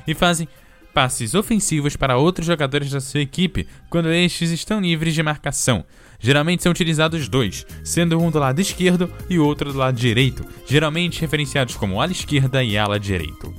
E 0.08 0.16
fazem 0.16 0.48
passes 0.92 1.36
ofensivos 1.36 1.96
para 1.96 2.18
outros 2.18 2.48
jogadores 2.48 2.90
da 2.90 3.00
sua 3.00 3.22
equipe 3.22 3.68
quando 3.92 4.12
estes 4.12 4.50
estão 4.50 4.82
livres 4.82 5.14
de 5.14 5.22
marcação. 5.22 5.86
Geralmente 6.20 6.64
são 6.64 6.72
utilizados 6.72 7.30
dois, 7.30 7.64
sendo 7.84 8.20
um 8.20 8.32
do 8.32 8.40
lado 8.40 8.60
esquerdo 8.60 9.14
e 9.30 9.38
outro 9.38 9.72
do 9.72 9.78
lado 9.78 9.96
direito, 9.96 10.44
geralmente 10.66 11.22
referenciados 11.22 11.76
como 11.76 12.02
ala 12.02 12.12
esquerda 12.12 12.64
e 12.64 12.76
ala 12.76 13.00
direito. 13.00 13.54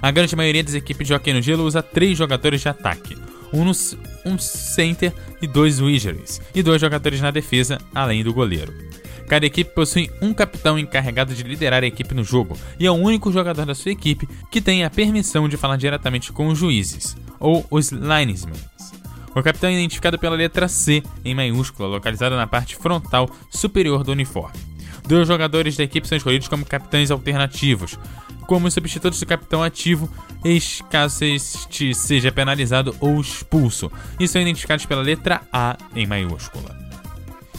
A 0.00 0.12
grande 0.12 0.36
maioria 0.36 0.62
das 0.62 0.74
equipes 0.74 1.08
de 1.08 1.12
hockey 1.12 1.32
no 1.32 1.42
gelo 1.42 1.64
usa 1.64 1.82
três 1.82 2.16
jogadores 2.16 2.60
de 2.60 2.68
ataque, 2.68 3.16
um, 3.52 3.64
no, 3.64 3.72
um 4.24 4.38
center 4.38 5.12
e 5.40 5.46
dois 5.46 5.80
wizards, 5.80 6.40
e 6.54 6.62
dois 6.62 6.80
jogadores 6.80 7.20
na 7.20 7.30
defesa, 7.30 7.78
além 7.94 8.22
do 8.22 8.32
goleiro. 8.32 8.72
Cada 9.28 9.44
equipe 9.44 9.74
possui 9.74 10.10
um 10.22 10.32
capitão 10.32 10.78
encarregado 10.78 11.34
de 11.34 11.42
liderar 11.42 11.82
a 11.82 11.86
equipe 11.86 12.14
no 12.14 12.24
jogo, 12.24 12.56
e 12.80 12.86
é 12.86 12.90
o 12.90 12.94
único 12.94 13.30
jogador 13.30 13.66
da 13.66 13.74
sua 13.74 13.92
equipe 13.92 14.28
que 14.50 14.60
tem 14.60 14.84
a 14.84 14.90
permissão 14.90 15.48
de 15.48 15.56
falar 15.56 15.76
diretamente 15.76 16.32
com 16.32 16.48
os 16.48 16.58
juízes, 16.58 17.16
ou 17.38 17.66
os 17.70 17.90
linesmen. 17.90 18.58
O 19.34 19.42
capitão 19.42 19.68
é 19.68 19.74
identificado 19.74 20.18
pela 20.18 20.34
letra 20.34 20.66
C 20.66 21.02
em 21.24 21.34
maiúscula, 21.34 21.88
localizada 21.88 22.36
na 22.36 22.46
parte 22.46 22.74
frontal 22.74 23.28
superior 23.50 24.02
do 24.02 24.12
uniforme. 24.12 24.58
Dois 25.06 25.28
jogadores 25.28 25.76
da 25.76 25.84
equipe 25.84 26.08
são 26.08 26.16
escolhidos 26.18 26.48
como 26.48 26.64
capitães 26.64 27.10
alternativos, 27.10 27.98
como 28.48 28.70
substitutos 28.70 29.20
do 29.20 29.26
capitão 29.26 29.62
ativo, 29.62 30.10
caso 30.90 31.22
este 31.22 31.94
seja 31.94 32.32
penalizado 32.32 32.96
ou 32.98 33.20
expulso, 33.20 33.92
e 34.18 34.26
são 34.26 34.40
identificados 34.40 34.86
pela 34.86 35.02
letra 35.02 35.42
A 35.52 35.76
em 35.94 36.06
maiúscula. 36.06 36.74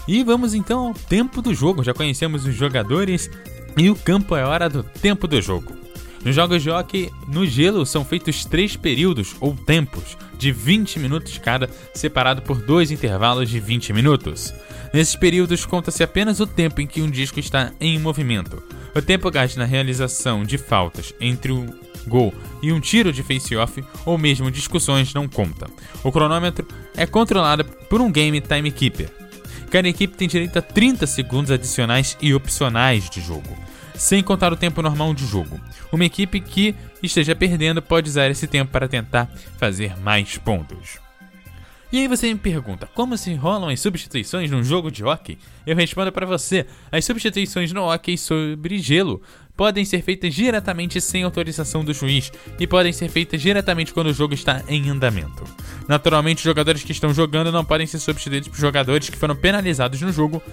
E 0.07 0.23
vamos 0.23 0.55
então 0.55 0.87
ao 0.87 0.93
tempo 0.95 1.43
do 1.43 1.53
jogo. 1.53 1.83
Já 1.83 1.93
conhecemos 1.93 2.43
os 2.43 2.55
jogadores 2.55 3.29
e 3.77 3.91
o 3.91 3.95
campo 3.95 4.35
é 4.35 4.43
hora 4.43 4.67
do 4.67 4.81
tempo 4.81 5.27
do 5.27 5.39
jogo. 5.39 5.77
Nos 6.25 6.35
jogos 6.35 6.63
de 6.63 6.71
hockey 6.71 7.11
no 7.27 7.45
gelo 7.45 7.85
são 7.85 8.03
feitos 8.03 8.43
três 8.43 8.75
períodos 8.75 9.35
ou 9.39 9.53
tempos 9.55 10.17
de 10.39 10.51
20 10.51 10.97
minutos 10.97 11.37
cada, 11.37 11.69
separado 11.93 12.41
por 12.41 12.57
dois 12.57 12.89
intervalos 12.89 13.47
de 13.47 13.59
20 13.59 13.93
minutos. 13.93 14.51
Nesses 14.91 15.15
períodos 15.15 15.67
conta-se 15.67 16.01
apenas 16.01 16.39
o 16.39 16.47
tempo 16.47 16.81
em 16.81 16.87
que 16.87 17.03
um 17.03 17.11
disco 17.11 17.39
está 17.39 17.71
em 17.79 17.99
movimento. 17.99 18.63
O 18.95 19.01
tempo 19.01 19.29
gasto 19.29 19.57
na 19.57 19.65
realização 19.65 20.43
de 20.43 20.57
faltas 20.57 21.13
entre 21.19 21.51
um 21.51 21.67
gol 22.07 22.33
e 22.61 22.71
um 22.71 22.79
tiro 22.79 23.13
de 23.13 23.21
face-off 23.21 23.83
ou 24.05 24.17
mesmo 24.17 24.49
discussões 24.49 25.13
não 25.13 25.27
conta. 25.27 25.67
O 26.03 26.11
cronômetro 26.11 26.67
é 26.95 27.05
controlado 27.05 27.63
por 27.63 28.01
um 28.01 28.11
game 28.11 28.41
timekeeper. 28.41 29.09
Cada 29.69 29.87
equipe 29.87 30.17
tem 30.17 30.27
direito 30.27 30.57
a 30.57 30.61
30 30.61 31.05
segundos 31.05 31.51
adicionais 31.51 32.17
e 32.19 32.33
opcionais 32.33 33.09
de 33.09 33.21
jogo, 33.21 33.55
sem 33.93 34.23
contar 34.23 34.51
o 34.51 34.57
tempo 34.57 34.81
normal 34.81 35.13
de 35.13 35.25
jogo. 35.27 35.59
Uma 35.91 36.05
equipe 36.05 36.39
que 36.39 36.75
esteja 37.03 37.35
perdendo 37.35 37.81
pode 37.81 38.09
usar 38.09 38.31
esse 38.31 38.47
tempo 38.47 38.71
para 38.71 38.87
tentar 38.87 39.29
fazer 39.59 39.95
mais 39.99 40.37
pontos. 40.39 41.08
E 41.91 41.97
aí 41.97 42.07
você 42.07 42.31
me 42.31 42.39
pergunta, 42.39 42.87
como 42.93 43.17
se 43.17 43.33
rolam 43.33 43.69
as 43.69 43.79
substituições 43.79 44.51
num 44.51 44.63
jogo 44.63 44.91
de 44.91 45.03
hockey? 45.03 45.39
Eu 45.65 45.75
respondo 45.75 46.11
para 46.11 46.23
você, 46.23 46.67
as 46.91 47.03
substituições 47.03 47.73
no 47.73 47.83
hockey 47.83 48.15
sobre 48.15 48.77
gelo 48.77 49.23
podem 49.57 49.83
ser 49.83 50.03
feitas 50.03 50.35
diretamente 50.35 51.01
sem 51.01 51.23
autorização 51.23 51.83
do 51.83 51.91
juiz 51.91 52.31
e 52.59 52.67
podem 52.67 52.93
ser 52.93 53.09
feitas 53.09 53.41
diretamente 53.41 53.91
quando 53.91 54.07
o 54.07 54.13
jogo 54.13 54.35
está 54.35 54.63
em 54.67 54.87
andamento. 54.87 55.43
Naturalmente, 55.87 56.37
os 56.37 56.43
jogadores 56.43 56.83
que 56.83 56.91
estão 56.91 57.11
jogando 57.11 57.51
não 57.51 57.65
podem 57.65 57.87
ser 57.87 57.97
substituídos 57.97 58.49
por 58.49 58.59
jogadores 58.59 59.09
que 59.09 59.17
foram 59.17 59.35
penalizados 59.35 59.99
no 59.99 60.13
jogo 60.13 60.43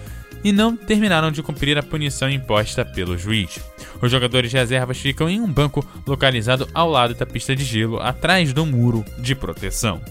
e 0.43 0.51
não 0.51 0.75
terminaram 0.75 1.31
de 1.31 1.43
cumprir 1.43 1.77
a 1.77 1.83
punição 1.83 2.27
imposta 2.31 2.83
pelo 2.83 3.15
juiz. 3.15 3.59
Os 4.01 4.09
jogadores 4.09 4.49
de 4.49 4.57
reservas 4.57 4.97
ficam 4.97 5.29
em 5.29 5.39
um 5.39 5.51
banco 5.51 5.85
localizado 6.05 6.67
ao 6.73 6.89
lado 6.89 7.13
da 7.13 7.27
pista 7.27 7.55
de 7.55 7.63
gelo, 7.63 7.99
atrás 8.01 8.51
do 8.53 8.65
muro 8.65 9.05
de 9.19 9.35
proteção. 9.35 10.01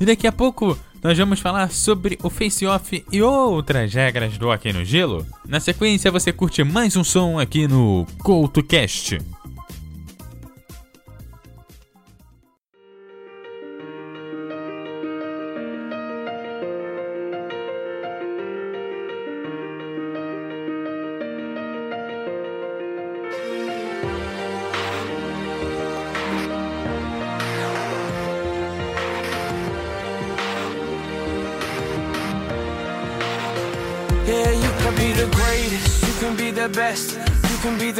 E 0.00 0.06
daqui 0.06 0.26
a 0.26 0.32
pouco 0.32 0.78
nós 1.02 1.16
vamos 1.18 1.40
falar 1.40 1.70
sobre 1.70 2.18
o 2.22 2.30
face-off 2.30 3.04
e 3.12 3.22
outras 3.22 3.92
regras 3.92 4.38
do 4.38 4.48
Hockey 4.48 4.72
no 4.72 4.82
Gelo. 4.82 5.26
Na 5.46 5.60
sequência 5.60 6.10
você 6.10 6.32
curte 6.32 6.64
mais 6.64 6.96
um 6.96 7.04
som 7.04 7.38
aqui 7.38 7.68
no 7.68 8.06
CoutoCast. 8.22 9.18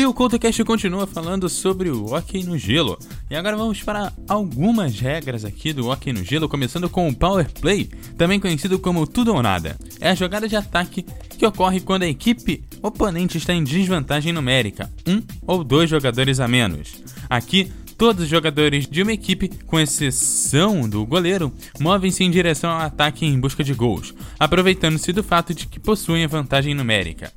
E 0.00 0.06
o 0.06 0.14
CoutoCast 0.14 0.64
continua 0.64 1.06
falando 1.06 1.46
sobre 1.46 1.90
o 1.90 2.06
hockey 2.06 2.42
no 2.42 2.56
gelo. 2.56 2.98
E 3.30 3.36
agora 3.36 3.54
vamos 3.54 3.82
para 3.82 4.10
algumas 4.26 4.98
regras 4.98 5.44
aqui 5.44 5.74
do 5.74 5.88
hockey 5.88 6.10
no 6.10 6.24
gelo, 6.24 6.48
começando 6.48 6.88
com 6.88 7.06
o 7.06 7.14
Power 7.14 7.52
Play, 7.60 7.90
também 8.16 8.40
conhecido 8.40 8.78
como 8.78 9.06
tudo 9.06 9.34
ou 9.34 9.42
nada. 9.42 9.76
É 10.00 10.08
a 10.08 10.14
jogada 10.14 10.48
de 10.48 10.56
ataque 10.56 11.04
que 11.38 11.44
ocorre 11.44 11.80
quando 11.80 12.04
a 12.04 12.08
equipe 12.08 12.64
oponente 12.82 13.36
está 13.36 13.52
em 13.52 13.62
desvantagem 13.62 14.32
numérica, 14.32 14.90
um 15.06 15.22
ou 15.46 15.62
dois 15.62 15.90
jogadores 15.90 16.40
a 16.40 16.48
menos. 16.48 16.94
Aqui, 17.28 17.70
todos 17.98 18.24
os 18.24 18.30
jogadores 18.30 18.86
de 18.86 19.02
uma 19.02 19.12
equipe, 19.12 19.50
com 19.66 19.78
exceção 19.78 20.88
do 20.88 21.04
goleiro, 21.04 21.52
movem-se 21.78 22.24
em 22.24 22.30
direção 22.30 22.70
ao 22.70 22.80
ataque 22.80 23.26
em 23.26 23.38
busca 23.38 23.62
de 23.62 23.74
gols, 23.74 24.14
aproveitando-se 24.38 25.12
do 25.12 25.22
fato 25.22 25.52
de 25.52 25.66
que 25.66 25.78
possuem 25.78 26.24
a 26.24 26.26
vantagem 26.26 26.74
numérica. 26.74 27.30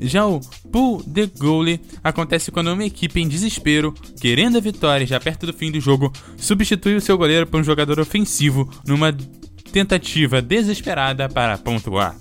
Já 0.00 0.26
o 0.26 0.40
pull 0.72 1.02
the 1.02 1.26
goalie 1.38 1.80
acontece 2.02 2.50
quando 2.50 2.72
uma 2.72 2.84
equipe 2.84 3.20
em 3.20 3.28
desespero, 3.28 3.92
querendo 4.20 4.56
a 4.56 4.60
vitória 4.60 5.06
já 5.06 5.20
perto 5.20 5.46
do 5.46 5.52
fim 5.52 5.70
do 5.70 5.80
jogo, 5.80 6.12
substitui 6.36 6.96
o 6.96 7.00
seu 7.00 7.18
goleiro 7.18 7.46
por 7.46 7.60
um 7.60 7.64
jogador 7.64 8.00
ofensivo 8.00 8.68
numa 8.86 9.14
tentativa 9.72 10.40
desesperada 10.40 11.28
para 11.28 11.58
pontuar. 11.58 12.16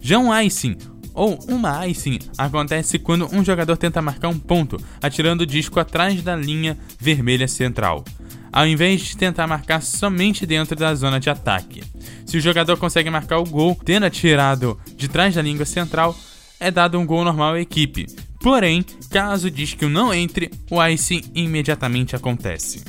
Já 0.00 0.18
um 0.18 0.36
icing 0.40 0.76
ou 1.14 1.38
uma 1.48 1.86
icing 1.86 2.18
acontece 2.36 2.98
quando 2.98 3.28
um 3.34 3.44
jogador 3.44 3.76
tenta 3.76 4.02
marcar 4.02 4.28
um 4.28 4.38
ponto, 4.38 4.76
atirando 5.00 5.42
o 5.42 5.46
disco 5.46 5.80
atrás 5.80 6.22
da 6.22 6.36
linha 6.36 6.78
vermelha 6.98 7.48
central, 7.48 8.04
ao 8.52 8.66
invés 8.66 9.00
de 9.00 9.16
tentar 9.16 9.46
marcar 9.46 9.82
somente 9.82 10.44
dentro 10.44 10.76
da 10.76 10.94
zona 10.94 11.18
de 11.18 11.30
ataque. 11.30 11.82
Se 12.26 12.36
o 12.36 12.40
jogador 12.40 12.76
consegue 12.76 13.10
marcar 13.10 13.38
o 13.38 13.44
gol 13.44 13.78
tendo 13.84 14.04
atirado 14.04 14.78
de 14.96 15.08
trás 15.08 15.34
da 15.34 15.42
linha 15.42 15.64
central, 15.64 16.16
é 16.62 16.70
dado 16.70 16.98
um 16.98 17.04
gol 17.04 17.24
normal 17.24 17.54
à 17.54 17.60
equipe. 17.60 18.06
Porém, 18.40 18.84
caso 19.10 19.48
o 19.48 19.50
disco 19.50 19.88
não 19.88 20.14
entre, 20.14 20.50
o 20.70 20.82
icing 20.84 21.22
imediatamente 21.34 22.14
acontece. 22.14 22.82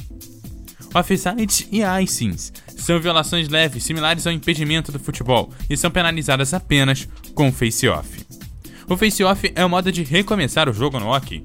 Offsides 0.93 1.67
e 1.71 1.81
icings 2.03 2.53
são 2.77 2.99
violações 2.99 3.49
leves 3.49 3.83
similares 3.83 4.27
ao 4.27 4.33
impedimento 4.33 4.91
do 4.91 4.99
futebol 4.99 5.51
e 5.69 5.75
são 5.75 5.89
penalizadas 5.89 6.53
apenas 6.53 7.07
com 7.33 7.51
face-off. 7.51 8.23
O 8.87 8.95
face-off 8.95 9.51
é 9.55 9.65
o 9.65 9.69
modo 9.69 9.91
de 9.91 10.03
recomeçar 10.03 10.69
o 10.69 10.73
jogo 10.73 10.99
no 10.99 11.11
hockey. 11.11 11.43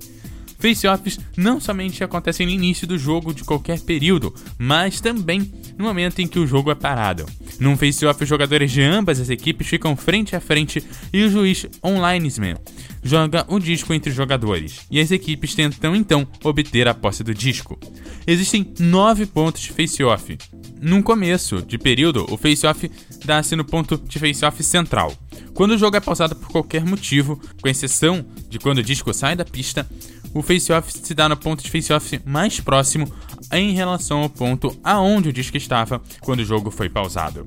Face-offs 0.59 1.21
não 1.37 1.61
somente 1.61 2.03
acontecem 2.03 2.47
no 2.47 2.53
início 2.53 2.87
do 2.87 2.99
jogo 2.99 3.33
de 3.33 3.44
qualquer 3.44 3.81
período, 3.81 4.35
mas 4.59 5.01
também 5.01 5.53
no 5.77 5.85
momento 5.85 6.21
em 6.21 6.27
que 6.27 6.38
o 6.38 6.47
jogo 6.47 6.71
é 6.71 6.75
parado. 6.75 7.25
Num 7.61 7.77
face-off, 7.77 8.23
os 8.23 8.29
jogadores 8.29 8.71
de 8.71 8.83
ambas 8.83 9.21
as 9.21 9.31
equipes 9.31 9.68
ficam 9.68 9.97
frente 9.97 10.35
a 10.35 10.40
frente 10.40 10.85
e 11.12 11.23
o 11.23 11.31
juiz 11.31 11.66
onlinesman 11.83 12.57
joga 13.03 13.44
o 13.49 13.59
disco 13.59 13.94
entre 13.94 14.11
os 14.11 14.16
jogadores, 14.16 14.81
e 14.90 15.01
as 15.01 15.11
equipes 15.11 15.55
tentam 15.55 15.94
então 15.94 16.27
obter 16.42 16.88
a 16.88 16.94
posse 16.94 17.23
do 17.23 17.35
disco. 17.35 17.79
Existem 18.27 18.75
nove 18.79 19.25
pontos 19.27 19.62
de 19.62 19.73
face-off. 19.73 20.37
Num 20.81 21.03
começo 21.03 21.62
de 21.62 21.79
período, 21.79 22.27
o 22.31 22.37
face-off 22.37 22.90
dá-se 23.25 23.57
no 23.57 23.64
ponto 23.64 23.97
de 23.97 24.18
face-off 24.18 24.62
central. 24.62 25.12
Quando 25.55 25.73
o 25.73 25.79
jogo 25.79 25.97
é 25.97 26.01
pausado 26.01 26.37
por 26.37 26.49
qualquer 26.49 26.85
motivo, 26.85 27.40
com 27.61 27.68
exceção 27.68 28.25
de 28.49 28.59
quando 28.59 28.79
o 28.79 28.83
disco 28.83 29.12
sai 29.12 29.35
da 29.35 29.44
pista, 29.44 29.88
o 30.35 30.43
face-off 30.43 30.93
se 30.93 31.14
dá 31.14 31.29
no 31.29 31.37
ponto 31.37 31.62
de 31.62 31.71
face-off 31.71 32.21
mais 32.25 32.61
próximo 32.61 33.12
em 33.53 33.73
relação 33.73 34.23
ao 34.23 34.31
ponto 34.31 34.77
aonde 34.83 35.29
o 35.29 35.33
disco 35.33 35.57
estava 35.57 36.03
quando 36.21 36.41
o 36.41 36.45
jogo 36.45 36.71
foi 36.71 36.88
pausado. 36.88 37.47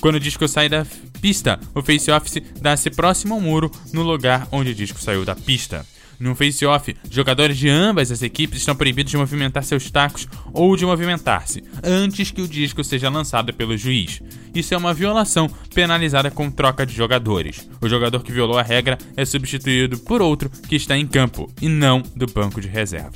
Quando 0.00 0.16
o 0.16 0.20
disco 0.20 0.46
sai 0.46 0.68
da 0.68 0.86
pista, 1.20 1.58
o 1.74 1.82
face-off 1.82 2.40
dá-se 2.60 2.90
próximo 2.90 3.34
ao 3.34 3.40
muro 3.40 3.70
no 3.92 4.02
lugar 4.02 4.46
onde 4.52 4.70
o 4.70 4.74
disco 4.74 5.00
saiu 5.00 5.24
da 5.24 5.34
pista. 5.34 5.84
No 6.20 6.34
face-off, 6.34 6.96
jogadores 7.08 7.56
de 7.56 7.68
ambas 7.68 8.10
as 8.10 8.22
equipes 8.22 8.58
estão 8.58 8.74
proibidos 8.74 9.10
de 9.10 9.16
movimentar 9.16 9.62
seus 9.62 9.88
tacos 9.90 10.26
ou 10.52 10.76
de 10.76 10.84
movimentar-se 10.84 11.62
antes 11.82 12.30
que 12.32 12.42
o 12.42 12.48
disco 12.48 12.82
seja 12.82 13.08
lançado 13.08 13.54
pelo 13.54 13.76
juiz. 13.76 14.20
Isso 14.52 14.74
é 14.74 14.76
uma 14.76 14.92
violação 14.92 15.48
penalizada 15.72 16.30
com 16.30 16.50
troca 16.50 16.84
de 16.84 16.92
jogadores. 16.92 17.68
O 17.80 17.88
jogador 17.88 18.24
que 18.24 18.32
violou 18.32 18.58
a 18.58 18.62
regra 18.62 18.98
é 19.16 19.24
substituído 19.24 19.98
por 19.98 20.20
outro 20.20 20.50
que 20.50 20.74
está 20.74 20.96
em 20.96 21.06
campo 21.06 21.48
e 21.62 21.68
não 21.68 22.02
do 22.16 22.26
banco 22.26 22.60
de 22.60 22.66
reserva. 22.66 23.12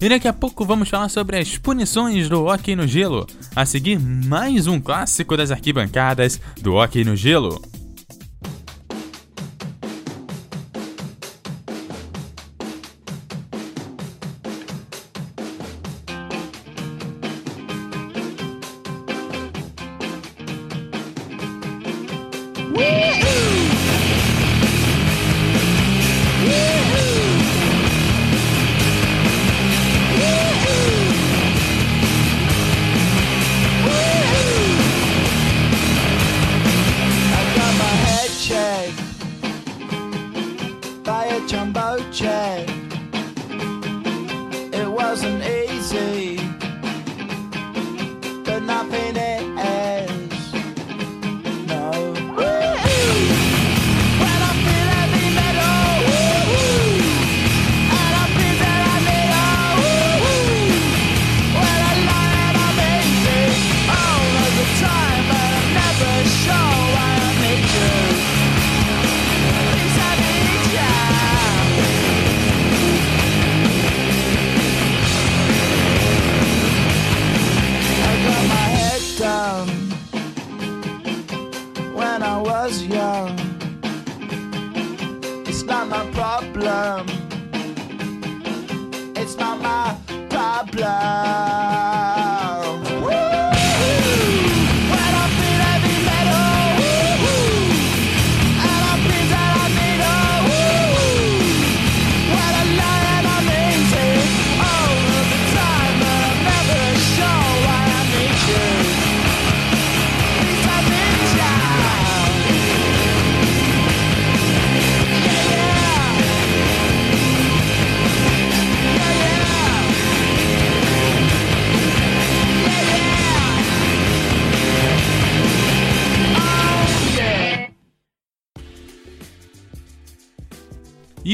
E 0.00 0.08
daqui 0.08 0.26
a 0.26 0.32
pouco 0.32 0.64
vamos 0.64 0.88
falar 0.88 1.10
sobre 1.10 1.36
as 1.36 1.58
punições 1.58 2.28
do 2.28 2.46
hockey 2.46 2.74
no 2.74 2.86
gelo. 2.86 3.26
A 3.54 3.66
seguir, 3.66 4.00
mais 4.00 4.66
um 4.66 4.80
clássico 4.80 5.36
das 5.36 5.50
arquibancadas 5.50 6.40
do 6.60 6.74
hockey 6.74 7.04
no 7.04 7.14
gelo. 7.14 7.60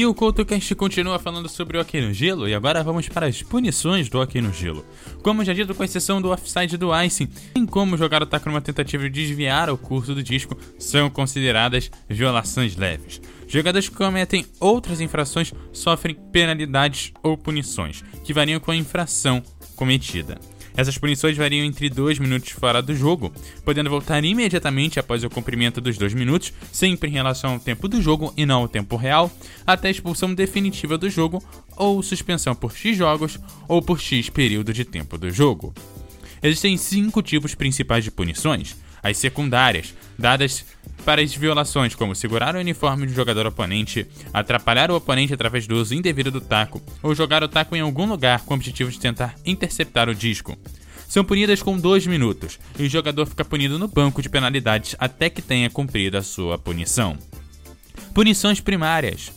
O 0.07 0.13
CoutoCast 0.13 0.73
continua 0.75 1.19
falando 1.19 1.49
sobre 1.49 1.77
o 1.77 1.81
hockey 1.81 2.01
no 2.01 2.13
gelo 2.13 2.47
e 2.47 2.55
agora 2.55 2.83
vamos 2.83 3.09
para 3.09 3.27
as 3.27 3.43
punições 3.43 4.09
do 4.09 4.19
hockey 4.19 4.41
no 4.41 4.53
gelo. 4.53 4.85
Como 5.21 5.43
já 5.43 5.53
dito, 5.53 5.75
com 5.75 5.83
exceção 5.83 6.21
do 6.21 6.31
offside 6.31 6.77
do 6.77 6.89
icing, 7.03 7.29
em 7.55 7.65
como 7.65 7.95
o 7.95 8.25
taco 8.25 8.49
numa 8.49 8.61
tentativa 8.61 9.03
de 9.03 9.09
desviar 9.09 9.69
o 9.69 9.77
curso 9.77 10.15
do 10.15 10.23
disco, 10.23 10.57
são 10.79 11.09
consideradas 11.09 11.91
violações 12.09 12.75
leves. 12.75 13.21
Jogadores 13.47 13.89
que 13.89 13.95
cometem 13.95 14.45
outras 14.59 15.01
infrações 15.01 15.53
sofrem 15.71 16.15
penalidades 16.31 17.11
ou 17.21 17.37
punições, 17.37 18.03
que 18.23 18.33
variam 18.33 18.59
com 18.59 18.71
a 18.71 18.75
infração 18.75 19.43
cometida. 19.75 20.39
Essas 20.77 20.95
punições 20.95 21.35
variam 21.35 21.65
entre 21.65 21.89
2 21.89 22.19
minutos 22.19 22.51
fora 22.51 22.83
do 22.83 22.95
jogo, 22.95 23.33
podendo 23.65 23.89
voltar 23.89 24.23
imediatamente 24.23 24.99
após 24.99 25.23
o 25.23 25.29
cumprimento 25.29 25.81
dos 25.81 25.97
2 25.97 26.13
minutos, 26.13 26.53
sempre 26.71 27.09
em 27.09 27.13
relação 27.13 27.53
ao 27.53 27.59
tempo 27.59 27.87
do 27.87 27.99
jogo 27.99 28.31
e 28.37 28.45
não 28.45 28.61
ao 28.61 28.67
tempo 28.67 28.95
real, 28.95 29.31
até 29.65 29.87
a 29.87 29.91
expulsão 29.91 30.35
definitiva 30.35 30.95
do 30.95 31.09
jogo, 31.09 31.43
ou 31.75 32.03
suspensão 32.03 32.53
por 32.53 32.71
X 32.71 32.95
jogos 32.95 33.39
ou 33.67 33.81
por 33.81 33.99
X 33.99 34.29
período 34.29 34.71
de 34.71 34.85
tempo 34.85 35.17
do 35.17 35.31
jogo. 35.31 35.73
Existem 36.43 36.77
cinco 36.77 37.23
tipos 37.23 37.55
principais 37.55 38.03
de 38.03 38.11
punições: 38.11 38.75
as 39.01 39.17
secundárias, 39.17 39.93
dadas 40.17 40.65
para 41.05 41.21
as 41.21 41.33
violações 41.33 41.95
como 41.95 42.15
segurar 42.15 42.55
o 42.55 42.59
uniforme 42.59 43.05
do 43.05 43.13
jogador 43.13 43.45
oponente, 43.45 44.05
atrapalhar 44.33 44.91
o 44.91 44.95
oponente 44.95 45.33
através 45.33 45.67
do 45.67 45.75
uso 45.75 45.93
indevido 45.93 46.31
do 46.31 46.41
taco 46.41 46.81
ou 47.01 47.15
jogar 47.15 47.43
o 47.43 47.47
taco 47.47 47.75
em 47.75 47.81
algum 47.81 48.05
lugar 48.05 48.41
com 48.41 48.53
o 48.53 48.57
objetivo 48.57 48.91
de 48.91 48.99
tentar 48.99 49.35
interceptar 49.45 50.09
o 50.09 50.15
disco. 50.15 50.57
São 51.07 51.23
punidas 51.23 51.61
com 51.61 51.77
2 51.77 52.05
minutos 52.07 52.59
e 52.77 52.83
o 52.83 52.89
jogador 52.89 53.25
fica 53.25 53.45
punido 53.45 53.79
no 53.79 53.87
banco 53.87 54.21
de 54.21 54.29
penalidades 54.29 54.95
até 54.99 55.29
que 55.29 55.41
tenha 55.41 55.69
cumprido 55.69 56.17
a 56.17 56.23
sua 56.23 56.57
punição. 56.57 57.17
Punições 58.13 58.59
primárias. 58.59 59.31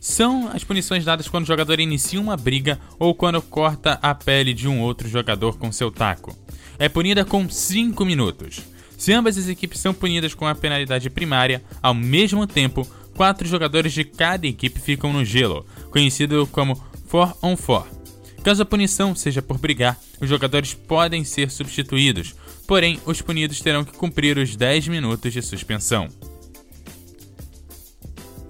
São 0.00 0.50
as 0.52 0.64
punições 0.64 1.04
dadas 1.04 1.28
quando 1.28 1.44
o 1.44 1.46
jogador 1.46 1.78
inicia 1.78 2.20
uma 2.20 2.36
briga 2.36 2.80
ou 2.98 3.14
quando 3.14 3.40
corta 3.40 4.00
a 4.02 4.12
pele 4.12 4.52
de 4.52 4.66
um 4.66 4.80
outro 4.80 5.08
jogador 5.08 5.56
com 5.56 5.70
seu 5.70 5.92
taco. 5.92 6.36
É 6.76 6.88
punida 6.88 7.24
com 7.24 7.48
5 7.48 8.04
minutos. 8.04 8.71
Se 9.02 9.12
ambas 9.12 9.36
as 9.36 9.48
equipes 9.48 9.80
são 9.80 9.92
punidas 9.92 10.32
com 10.32 10.46
a 10.46 10.54
penalidade 10.54 11.10
primária, 11.10 11.60
ao 11.82 11.92
mesmo 11.92 12.46
tempo, 12.46 12.86
quatro 13.16 13.48
jogadores 13.48 13.92
de 13.92 14.04
cada 14.04 14.46
equipe 14.46 14.78
ficam 14.78 15.12
no 15.12 15.24
gelo, 15.24 15.66
conhecido 15.90 16.46
como 16.52 16.76
4 17.10 17.36
on 17.42 17.56
4. 17.56 17.90
Caso 18.44 18.62
a 18.62 18.64
punição 18.64 19.12
seja 19.12 19.42
por 19.42 19.58
brigar, 19.58 19.98
os 20.20 20.28
jogadores 20.28 20.72
podem 20.72 21.24
ser 21.24 21.50
substituídos, 21.50 22.32
porém 22.64 23.00
os 23.04 23.20
punidos 23.20 23.60
terão 23.60 23.84
que 23.84 23.90
cumprir 23.90 24.38
os 24.38 24.54
10 24.54 24.86
minutos 24.86 25.32
de 25.32 25.42
suspensão. 25.42 26.06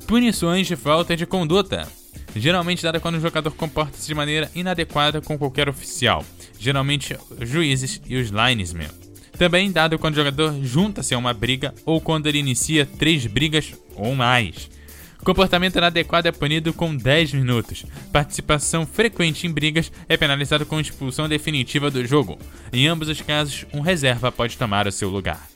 Punições 0.07 0.67
de 0.67 0.77
falta 0.77 1.17
de 1.17 1.25
conduta. 1.25 1.89
Geralmente 2.37 2.83
dada 2.83 3.01
quando 3.01 3.15
o 3.15 3.21
jogador 3.23 3.53
comporta-se 3.53 4.07
de 4.07 4.15
maneira 4.15 4.51
inadequada 4.55 5.23
com 5.23 5.39
qualquer 5.39 5.71
oficial, 5.71 6.23
geralmente 6.59 7.17
juízes 7.41 8.03
e 8.07 8.17
os 8.17 8.29
linesmen. 8.29 9.02
Também 9.43 9.73
dado 9.73 9.99
quando 9.99 10.15
o 10.15 10.19
jogador 10.19 10.55
junta-se 10.63 11.13
a 11.15 11.19
uma 11.19 11.35
briga 11.35 11.75
ou 11.85 12.01
quando 12.01 12.29
ele 12.29 12.39
inicia 12.39 12.87
três 12.87 13.27
brigas 13.27 13.75
ou 13.97 14.15
mais. 14.15 14.71
Comportamento 15.25 15.75
inadequado 15.75 16.29
é 16.29 16.31
punido 16.31 16.73
com 16.73 16.95
10 16.95 17.33
minutos. 17.33 17.85
Participação 18.13 18.87
frequente 18.87 19.45
em 19.45 19.51
brigas 19.51 19.91
é 20.09 20.17
penalizado 20.17 20.65
com 20.65 20.79
expulsão 20.79 21.29
definitiva 21.29 21.91
do 21.91 22.07
jogo. 22.07 22.39
Em 22.73 22.87
ambos 22.87 23.09
os 23.09 23.21
casos, 23.21 23.67
um 23.75 23.81
reserva 23.81 24.31
pode 24.31 24.57
tomar 24.57 24.87
o 24.87 24.93
seu 24.93 25.11
lugar. 25.11 25.49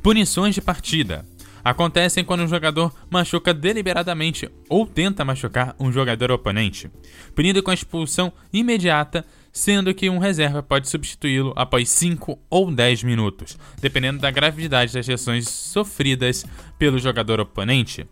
Punições 0.00 0.54
de 0.54 0.60
partida 0.60 1.26
acontecem 1.64 2.24
quando 2.24 2.44
um 2.44 2.48
jogador 2.48 2.94
machuca 3.10 3.52
deliberadamente 3.52 4.48
ou 4.68 4.86
tenta 4.86 5.24
machucar 5.24 5.74
um 5.80 5.90
jogador 5.90 6.30
oponente, 6.30 6.88
punido 7.34 7.64
com 7.64 7.72
expulsão 7.72 8.32
imediata, 8.52 9.26
sendo 9.56 9.94
que 9.94 10.10
um 10.10 10.18
reserva 10.18 10.62
pode 10.62 10.86
substituí-lo 10.86 11.54
após 11.56 11.88
5 11.88 12.38
ou 12.50 12.70
10 12.70 13.04
minutos, 13.04 13.58
dependendo 13.80 14.18
da 14.18 14.30
gravidade 14.30 14.92
das 14.92 15.08
lesões 15.08 15.48
sofridas 15.48 16.44
pelo 16.78 16.98
jogador 16.98 17.40
oponente. 17.40 18.06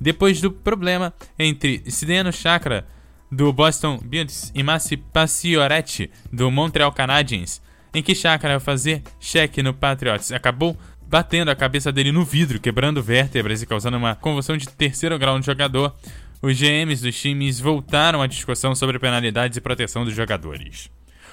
Depois 0.00 0.40
do 0.40 0.50
problema 0.50 1.14
entre 1.38 1.84
Zdeno 1.88 2.32
Chakra 2.32 2.84
do 3.30 3.52
Boston 3.52 4.00
Bruins 4.02 4.50
e 4.56 4.64
Massi 4.64 4.96
Pacioretty 4.96 6.10
do 6.32 6.50
Montreal 6.50 6.90
Canadiens, 6.90 7.62
em 7.94 8.02
que 8.02 8.12
Chakra 8.12 8.54
ao 8.54 8.60
fazer 8.60 9.04
cheque 9.20 9.62
no 9.62 9.72
Patriots 9.72 10.32
acabou 10.32 10.76
batendo 11.06 11.52
a 11.52 11.54
cabeça 11.54 11.92
dele 11.92 12.10
no 12.10 12.24
vidro, 12.24 12.58
quebrando 12.58 13.00
vértebras 13.00 13.62
e 13.62 13.66
causando 13.66 13.98
uma 13.98 14.16
convulsão 14.16 14.56
de 14.56 14.68
terceiro 14.68 15.16
grau 15.16 15.36
no 15.36 15.44
jogador, 15.44 15.94
os 16.42 16.58
GMs 16.58 17.00
dos 17.02 17.18
times 17.18 17.60
voltaram 17.60 18.20
à 18.20 18.26
discussão 18.26 18.74
sobre 18.74 18.98
penalidades 18.98 19.56
e 19.56 19.60
proteção 19.60 20.04
dos 20.04 20.14
jogadores. 20.14 20.90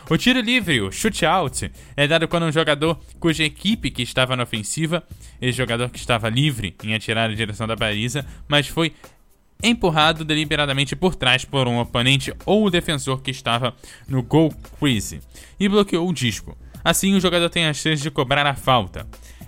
O 0.09 0.17
tiro 0.17 0.39
livre, 0.39 0.81
o 0.81 0.91
shoot-out, 0.91 1.71
é 1.97 2.07
dado 2.07 2.27
quando 2.27 2.45
um 2.45 2.51
jogador 2.51 2.99
cuja 3.19 3.43
equipe 3.43 3.91
que 3.91 4.03
estava 4.03 4.35
na 4.35 4.43
ofensiva, 4.43 5.03
esse 5.41 5.57
jogador 5.57 5.89
que 5.89 5.99
estava 5.99 6.29
livre 6.29 6.75
em 6.83 6.93
atirar 6.93 7.29
na 7.29 7.35
direção 7.35 7.67
da 7.67 7.75
baliza, 7.75 8.25
mas 8.47 8.67
foi 8.67 8.93
empurrado 9.61 10.23
deliberadamente 10.23 10.95
por 10.95 11.15
trás 11.15 11.43
por 11.43 11.67
um 11.67 11.79
oponente 11.79 12.33
ou 12.45 12.69
defensor 12.69 13.21
que 13.21 13.31
estava 13.31 13.75
no 14.07 14.23
goal 14.23 14.53
crease 14.79 15.21
e 15.59 15.67
bloqueou 15.67 16.07
o 16.07 16.13
disco. 16.13 16.57
Assim, 16.83 17.13
o 17.13 17.19
jogador 17.19 17.49
tem 17.49 17.65
a 17.65 17.73
chance 17.73 18.01
de 18.01 18.09
cobrar 18.09 18.45
a 18.45 18.55
falta 18.55 19.05